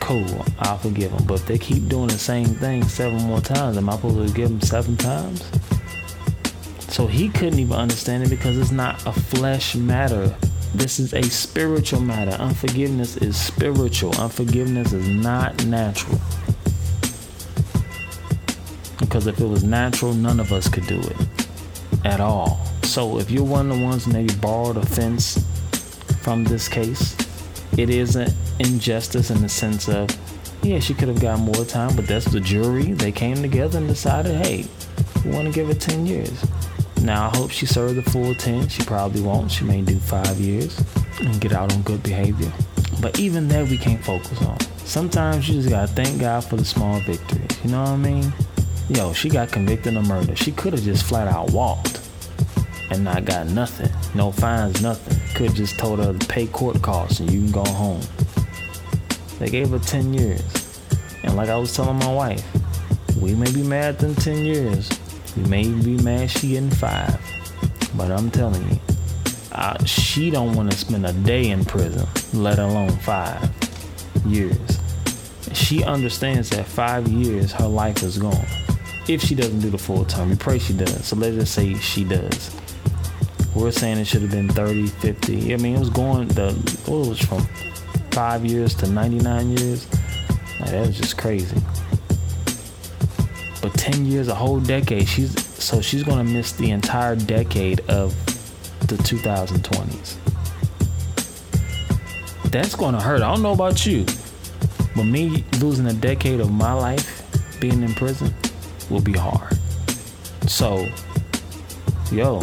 cool, 0.01 0.45
I'll 0.59 0.79
forgive 0.79 1.13
them. 1.13 1.25
But 1.25 1.35
if 1.35 1.47
they 1.47 1.57
keep 1.57 1.87
doing 1.89 2.09
the 2.09 2.19
same 2.19 2.47
thing 2.47 2.83
seven 2.83 3.23
more 3.23 3.41
times, 3.41 3.77
am 3.77 3.89
I 3.89 3.95
supposed 3.95 4.29
to 4.29 4.35
give 4.35 4.49
them 4.49 4.61
seven 4.61 4.97
times? 4.97 5.49
So 6.95 7.09
he 7.09 7.29
couldn't 7.29 7.59
even 7.59 7.73
understand 7.73 8.23
it 8.23 8.31
because 8.31 8.57
it's 8.57 8.71
not 8.71 9.05
a 9.05 9.11
flesh 9.11 9.75
matter. 9.75 10.33
This 10.77 11.01
is 11.01 11.13
a 11.13 11.25
spiritual 11.25 12.01
matter. 12.01 12.31
Unforgiveness 12.41 13.17
is 13.17 13.37
spiritual. 13.37 14.15
Unforgiveness 14.15 14.93
is 14.93 15.09
not 15.09 15.67
natural. 15.67 16.21
Because 19.01 19.27
if 19.27 19.41
it 19.41 19.45
was 19.45 19.65
natural, 19.65 20.15
none 20.15 20.39
of 20.39 20.53
us 20.53 20.69
could 20.69 20.87
do 20.87 21.01
it 21.01 21.17
at 22.05 22.21
all. 22.21 22.65
So 22.85 23.19
if 23.19 23.29
you're 23.29 23.43
one 23.43 23.73
of 23.73 23.79
the 23.79 23.85
ones 23.85 24.07
maybe 24.07 24.33
borrowed 24.37 24.77
a 24.77 24.87
fence 24.87 25.45
from 26.21 26.45
this 26.45 26.69
case, 26.69 27.17
it 27.77 27.91
is 27.91 28.15
an 28.15 28.33
injustice 28.61 29.33
in 29.33 29.43
the 29.43 29.49
sense 29.49 29.89
of, 29.89 30.09
yeah, 30.63 30.79
she 30.79 30.95
could 30.95 31.09
have 31.09 31.21
got 31.21 31.41
more 31.41 31.65
time, 31.65 31.97
but 31.97 32.07
that's 32.07 32.27
the 32.27 32.39
jury. 32.39 32.93
They 32.93 33.11
came 33.11 33.43
together 33.43 33.79
and 33.79 33.89
decided, 33.89 34.37
hey, 34.47 34.69
we 35.25 35.33
want 35.33 35.49
to 35.49 35.53
give 35.53 35.67
her 35.67 35.75
10 35.75 36.07
years. 36.07 36.45
Now, 37.03 37.31
I 37.31 37.37
hope 37.37 37.51
she 37.51 37.67
served 37.67 37.97
the 37.97 38.11
full 38.11 38.35
10. 38.35 38.69
She 38.69 38.83
probably 38.85 39.21
won't. 39.21 39.51
She 39.51 39.65
may 39.65 39.83
do 39.83 39.99
five 39.99 40.39
years 40.39 40.81
and 41.21 41.41
get 41.41 41.53
out 41.53 41.73
on 41.73 41.83
good 41.83 42.03
behavior. 42.03 42.53
But 43.01 43.19
even 43.19 43.49
that, 43.49 43.69
we 43.69 43.77
can't 43.77 44.03
focus 44.03 44.41
on. 44.43 44.59
Sometimes 44.79 45.49
you 45.49 45.57
just 45.57 45.69
gotta 45.71 45.89
thank 45.89 46.21
God 46.21 46.45
for 46.45 46.57
the 46.57 46.65
small 46.65 47.01
victories. 47.01 47.51
You 47.65 47.71
know 47.71 47.83
what 47.83 47.91
I 47.91 47.97
mean? 47.97 48.33
Yo, 48.89 49.13
she 49.13 49.29
got 49.29 49.51
convicted 49.51 49.97
of 49.97 50.07
murder. 50.07 50.37
She 50.37 50.53
could 50.53 50.73
have 50.73 50.83
just 50.83 51.05
flat 51.05 51.27
out 51.27 51.51
walked 51.51 52.01
and 52.91 53.03
not 53.03 53.25
got 53.25 53.47
nothing. 53.49 53.91
No 54.15 54.31
fines, 54.31 54.83
nothing. 54.83 55.19
Could 55.35 55.47
have 55.47 55.55
just 55.55 55.79
told 55.79 55.99
her 55.99 56.13
to 56.13 56.27
pay 56.27 56.47
court 56.47 56.81
costs 56.83 57.21
and 57.21 57.31
you 57.31 57.41
can 57.41 57.51
go 57.51 57.65
home. 57.65 58.03
They 59.39 59.49
gave 59.49 59.71
her 59.71 59.79
10 59.79 60.15
years. 60.15 60.43
And 61.23 61.37
like 61.37 61.49
I 61.49 61.57
was 61.57 61.75
telling 61.75 61.99
my 61.99 62.13
wife, 62.13 62.45
we 63.21 63.35
may 63.35 63.51
be 63.53 63.63
mad 63.63 63.99
than 63.99 64.15
10 64.15 64.45
years. 64.45 64.89
We 65.37 65.43
may 65.45 65.69
be 65.69 65.97
mad 66.03 66.31
she 66.31 66.51
getting 66.51 66.71
five. 66.71 67.19
But 67.97 68.11
I'm 68.11 68.31
telling 68.31 68.69
you, 68.71 68.81
I, 69.53 69.83
she 69.85 70.31
don't 70.31 70.55
want 70.55 70.71
to 70.71 70.77
spend 70.77 71.07
a 71.07 71.13
day 71.13 71.51
in 71.51 71.65
prison, 71.65 72.07
let 72.33 72.59
alone 72.59 72.91
five 72.91 73.49
years. 74.27 74.81
She 75.53 75.85
understands 75.85 76.51
that 76.51 76.67
five 76.67 77.09
years 77.09 77.53
her 77.53 77.69
life 77.69 78.03
is 78.03 78.19
gone. 78.19 78.47
If 79.09 79.23
she 79.23 79.35
doesn't 79.35 79.61
do 79.61 79.71
the 79.71 79.79
full 79.79 80.05
term, 80.05 80.31
we 80.31 80.37
pray 80.37 80.59
she 80.59 80.73
does. 80.73 81.07
So 81.07 81.17
let's 81.17 81.37
just 81.37 81.55
say 81.55 81.75
she 81.75 82.05
does. 82.05 82.55
We're 83.55 83.71
saying 83.71 83.99
it 83.99 84.07
should 84.07 84.23
have 84.23 84.33
been 84.33 84.49
30, 84.49 84.89
50. 84.89 85.55
I 85.55 85.57
mean, 85.59 85.77
it 85.77 85.79
was 85.79 85.91
going 85.91 86.27
the 86.29 86.53
what 86.87 87.09
was 87.09 87.21
from 87.21 87.47
five 88.11 88.45
years 88.45 88.75
to 88.77 88.89
99 88.89 89.57
years. 89.57 89.87
Like, 90.61 90.71
that 90.71 90.87
was 90.87 90.97
just 90.97 91.19
crazy. 91.19 91.57
But 93.65 93.73
10 93.79 94.05
years, 94.05 94.29
a 94.29 94.35
whole 94.35 94.61
decade. 94.61 95.09
She's 95.09 95.43
so 95.55 95.81
she's 95.81 96.03
gonna 96.03 96.23
miss 96.23 96.53
the 96.53 96.71
entire 96.71 97.17
decade 97.17 97.81
of 97.89 98.15
the 98.81 98.97
2020s. 98.97 100.17
That's 102.51 102.75
gonna 102.75 103.01
hurt. 103.01 103.23
I 103.23 103.33
don't 103.33 103.41
know 103.41 103.55
about 103.55 103.87
you, 103.87 104.05
but 104.95 105.05
me 105.05 105.47
losing 105.63 105.87
a 105.87 105.95
decade 105.95 106.41
of 106.41 106.53
my 106.53 106.75
life 106.75 107.25
being 107.59 107.83
in 107.83 107.95
prison 107.95 108.35
will 108.91 109.01
be 109.01 109.15
hard. 109.15 109.57
So, 110.47 110.87
yo, 112.13 112.43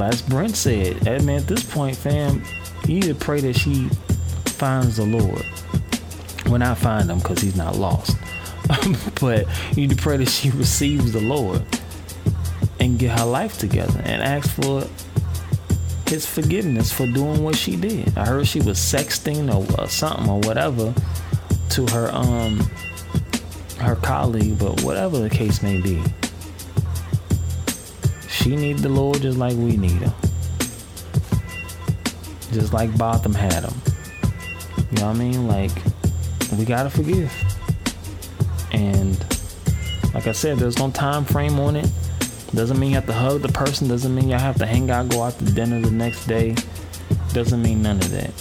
as 0.00 0.22
Brent 0.22 0.56
said, 0.56 1.06
I 1.06 1.16
at 1.16 1.46
this 1.46 1.62
point, 1.62 1.94
fam, 1.94 2.42
you 2.88 2.94
need 2.94 3.02
to 3.02 3.14
pray 3.14 3.42
that 3.42 3.58
she 3.58 3.90
finds 4.46 4.96
the 4.96 5.04
Lord. 5.04 5.44
When 6.50 6.62
I 6.62 6.72
find 6.72 7.10
him 7.10 7.18
because 7.18 7.42
he's 7.42 7.54
not 7.54 7.76
lost. 7.76 8.16
but 9.20 9.46
you 9.70 9.88
need 9.88 9.90
to 9.90 9.96
pray 9.96 10.16
that 10.16 10.28
she 10.28 10.50
receives 10.50 11.12
the 11.12 11.20
Lord 11.20 11.64
and 12.80 12.98
get 12.98 13.18
her 13.18 13.24
life 13.24 13.58
together 13.58 14.00
and 14.04 14.22
ask 14.22 14.50
for 14.50 14.84
his 16.06 16.26
forgiveness 16.26 16.92
for 16.92 17.06
doing 17.06 17.42
what 17.42 17.56
she 17.56 17.76
did. 17.76 18.16
I 18.18 18.26
heard 18.26 18.46
she 18.46 18.60
was 18.60 18.78
sexting 18.78 19.48
or, 19.48 19.80
or 19.80 19.88
something 19.88 20.28
or 20.28 20.40
whatever 20.40 20.94
to 21.70 21.86
her 21.86 22.10
um 22.12 22.58
her 23.78 23.96
colleague, 23.96 24.58
but 24.58 24.82
whatever 24.82 25.18
the 25.18 25.30
case 25.30 25.62
may 25.62 25.80
be. 25.80 26.02
She 28.28 28.56
need 28.56 28.78
the 28.78 28.88
Lord 28.88 29.22
just 29.22 29.38
like 29.38 29.56
we 29.56 29.76
need 29.76 30.02
him. 30.02 30.12
Just 32.52 32.72
like 32.72 32.96
Botham 32.98 33.34
had 33.34 33.64
him. 33.64 33.74
You 34.90 34.98
know 34.98 35.06
what 35.06 35.16
I 35.16 35.18
mean? 35.18 35.48
Like 35.48 35.72
we 36.58 36.64
gotta 36.64 36.90
forgive. 36.90 37.32
And 38.82 39.18
like 40.14 40.26
I 40.26 40.32
said, 40.32 40.58
there's 40.58 40.78
no 40.78 40.90
time 40.90 41.24
frame 41.24 41.58
on 41.60 41.76
it. 41.76 41.88
Doesn't 42.54 42.78
mean 42.78 42.90
you 42.90 42.96
have 42.96 43.06
to 43.06 43.12
hug 43.12 43.40
the 43.42 43.48
person. 43.48 43.88
Doesn't 43.88 44.14
mean 44.14 44.28
you 44.28 44.36
have 44.36 44.58
to 44.58 44.66
hang 44.66 44.90
out, 44.90 45.08
go 45.08 45.22
out 45.22 45.38
to 45.38 45.44
dinner 45.44 45.80
the 45.80 45.90
next 45.90 46.26
day. 46.26 46.54
Doesn't 47.32 47.62
mean 47.62 47.82
none 47.82 47.96
of 47.96 48.10
that. 48.10 48.32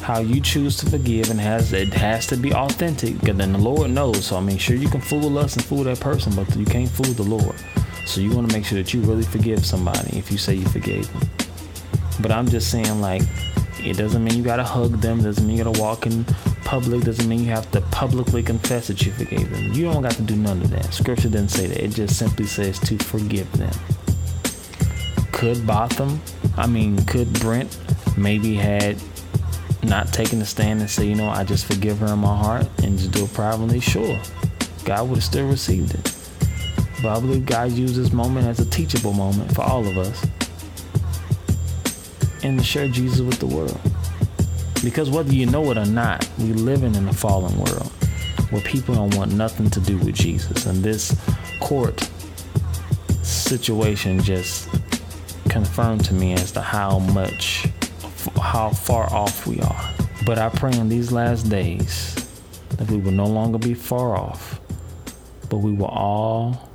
How 0.00 0.20
you 0.20 0.40
choose 0.40 0.76
to 0.78 0.86
forgive 0.86 1.30
and 1.30 1.40
has 1.40 1.72
it 1.72 1.94
has 1.94 2.26
to 2.26 2.36
be 2.36 2.52
authentic. 2.52 3.18
Because 3.20 3.36
then 3.36 3.52
the 3.52 3.58
Lord 3.58 3.90
knows. 3.90 4.26
So 4.26 4.36
I 4.36 4.40
mean, 4.40 4.58
sure 4.58 4.76
you 4.76 4.88
can 4.88 5.00
fool 5.00 5.38
us 5.38 5.56
and 5.56 5.64
fool 5.64 5.84
that 5.84 6.00
person, 6.00 6.34
but 6.34 6.54
you 6.56 6.66
can't 6.66 6.90
fool 6.90 7.12
the 7.14 7.22
Lord. 7.22 7.56
So 8.04 8.20
you 8.20 8.30
want 8.32 8.50
to 8.50 8.56
make 8.56 8.66
sure 8.66 8.76
that 8.76 8.92
you 8.92 9.00
really 9.00 9.22
forgive 9.22 9.64
somebody 9.64 10.18
if 10.18 10.30
you 10.30 10.36
say 10.36 10.54
you 10.54 10.66
forgave 10.66 11.10
them. 11.12 11.28
But 12.20 12.32
I'm 12.32 12.48
just 12.48 12.70
saying, 12.70 13.00
like, 13.00 13.22
it 13.78 13.96
doesn't 13.96 14.22
mean 14.22 14.34
you 14.34 14.44
gotta 14.44 14.64
hug 14.64 15.00
them. 15.00 15.22
Doesn't 15.22 15.46
mean 15.46 15.56
you 15.56 15.64
gotta 15.64 15.80
walk 15.80 16.06
in 16.06 16.26
public. 16.64 17.04
Doesn't 17.04 17.28
mean 17.28 17.40
you 17.40 17.50
have 17.50 17.70
to 17.72 17.80
publicly 17.80 18.42
confess 18.42 18.88
that 18.88 19.04
you 19.04 19.12
forgave 19.12 19.50
them. 19.50 19.72
You 19.72 19.84
don't 19.84 20.02
got 20.02 20.12
to 20.12 20.22
do 20.22 20.36
none 20.36 20.62
of 20.62 20.70
that. 20.70 20.92
Scripture 20.92 21.28
doesn't 21.28 21.48
say 21.48 21.66
that. 21.66 21.82
It 21.82 21.88
just 21.88 22.18
simply 22.18 22.46
says 22.46 22.78
to 22.80 22.98
forgive 22.98 23.50
them. 23.52 23.72
Could 25.32 25.66
Botham, 25.66 26.20
I 26.56 26.66
mean, 26.66 27.04
could 27.06 27.32
Brent 27.40 27.78
maybe 28.16 28.54
had 28.54 28.96
not 29.82 30.12
taken 30.12 30.38
the 30.38 30.46
stand 30.46 30.80
and 30.80 30.88
say, 30.88 31.06
you 31.06 31.14
know, 31.14 31.28
I 31.28 31.44
just 31.44 31.66
forgive 31.66 31.98
her 31.98 32.12
in 32.12 32.18
my 32.20 32.36
heart 32.36 32.66
and 32.82 32.98
just 32.98 33.12
do 33.12 33.24
it 33.24 33.34
privately? 33.34 33.80
Sure. 33.80 34.18
God 34.84 35.08
would 35.08 35.16
have 35.16 35.24
still 35.24 35.48
received 35.48 35.94
it. 35.94 36.14
But 37.02 37.16
I 37.16 37.20
believe 37.20 37.44
God 37.44 37.72
used 37.72 37.96
this 37.96 38.12
moment 38.12 38.46
as 38.46 38.60
a 38.60 38.66
teachable 38.66 39.12
moment 39.12 39.54
for 39.54 39.62
all 39.62 39.86
of 39.86 39.98
us 39.98 40.26
and 42.42 42.58
to 42.58 42.64
share 42.64 42.88
Jesus 42.88 43.20
with 43.20 43.38
the 43.40 43.46
world. 43.46 43.80
Because 44.84 45.08
whether 45.08 45.32
you 45.32 45.46
know 45.46 45.70
it 45.70 45.78
or 45.78 45.86
not, 45.86 46.28
we're 46.38 46.54
living 46.54 46.94
in 46.94 47.08
a 47.08 47.12
fallen 47.12 47.56
world 47.56 47.90
where 48.50 48.60
people 48.60 48.94
don't 48.94 49.16
want 49.16 49.32
nothing 49.32 49.70
to 49.70 49.80
do 49.80 49.96
with 49.96 50.14
Jesus. 50.14 50.66
And 50.66 50.84
this 50.84 51.18
court 51.58 52.08
situation 53.22 54.20
just 54.20 54.68
confirmed 55.48 56.04
to 56.04 56.14
me 56.14 56.34
as 56.34 56.52
to 56.52 56.60
how 56.60 56.98
much, 56.98 57.66
how 58.40 58.68
far 58.70 59.10
off 59.12 59.46
we 59.46 59.58
are. 59.60 59.90
But 60.26 60.38
I 60.38 60.50
pray 60.50 60.72
in 60.72 60.90
these 60.90 61.10
last 61.10 61.48
days 61.48 62.14
that 62.76 62.90
we 62.90 62.98
will 62.98 63.12
no 63.12 63.26
longer 63.26 63.58
be 63.58 63.72
far 63.72 64.16
off, 64.16 64.60
but 65.48 65.58
we 65.58 65.72
will 65.72 65.86
all 65.86 66.70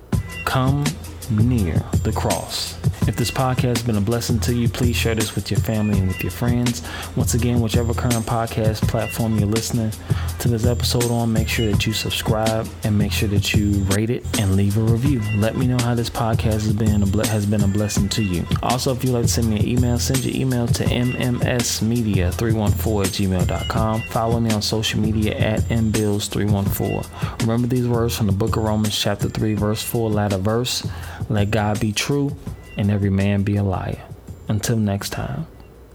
come 0.45 0.84
near 1.30 1.76
the 2.03 2.12
cross. 2.12 2.78
If 3.10 3.16
this 3.16 3.32
podcast 3.32 3.78
has 3.78 3.82
been 3.82 3.97
a 3.97 4.01
blessing 4.01 4.39
to 4.41 4.53
you, 4.53 4.70
please 4.70 4.95
share 4.95 5.16
this 5.16 5.34
with 5.34 5.49
your 5.49 5.60
family 5.62 5.97
and 5.97 6.10
with 6.10 6.22
your 6.22 6.30
friends. 6.30 6.84
Once 7.16 7.34
again, 7.34 7.60
whichever 7.60 7.91
current 7.91 8.24
podcast 8.28 8.88
platform 8.88 9.39
you're 9.39 9.47
listening 9.47 9.91
to 10.38 10.47
this 10.47 10.64
episode 10.64 11.10
on, 11.10 11.34
make 11.34 11.49
sure 11.49 11.72
that 11.72 11.88
you 11.88 11.93
subscribe 11.93 12.70
and 12.84 12.95
make 12.95 13.12
sure 13.12 13.28
that 13.30 13.51
you 13.51 13.80
rate 13.95 14.12
it 14.12 14.24
and 14.39 14.55
leave 14.55 14.78
a 14.78 14.82
review. 14.82 15.24
Let 15.38 15.57
me 15.57 15.66
know 15.66 15.80
how 15.80 15.95
this 15.95 16.12
podcast 16.12 16.62
has 16.62 16.72
been 16.72 17.01
a 17.01 17.07
ble- 17.07 17.26
has 17.26 17.47
been 17.47 17.64
a 17.64 17.68
blessing 17.68 18.10
to 18.10 18.22
you. 18.22 18.45
Also, 18.62 18.93
if 18.93 19.03
you'd 19.03 19.14
like 19.14 19.24
to 19.24 19.28
send 19.28 19.49
me 19.49 19.57
an 19.57 19.68
email, 19.68 19.97
send 19.97 20.24
your 20.24 20.39
email 20.39 20.68
to 20.68 20.84
mmsmedia314 20.84 23.05
at 23.05 23.12
gmail.com. 23.12 24.01
Follow 24.03 24.39
me 24.39 24.51
on 24.51 24.62
social 24.62 24.99
media 24.99 25.36
at 25.36 25.62
mbills314. 25.62 27.41
Remember 27.41 27.68
these 27.68 27.88
words 27.88 28.16
from 28.16 28.28
the 28.28 28.34
book 28.34 28.55
of 28.55 28.62
Romans, 28.62 28.95
chapter 28.95 29.30
3, 29.30 29.55
verse 29.55 29.82
4, 29.82 30.12
latter 30.12 30.38
verse. 30.38 30.88
Let 31.28 31.49
God 31.49 31.80
be 31.80 31.91
true 31.91 32.38
and 32.80 32.89
every 32.89 33.09
man 33.09 33.43
be 33.43 33.57
a 33.57 33.63
liar. 33.63 34.01
Until 34.47 34.77
next 34.77 35.09
time, 35.09 35.45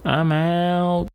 I'm 0.04 0.30
out. 0.30 1.13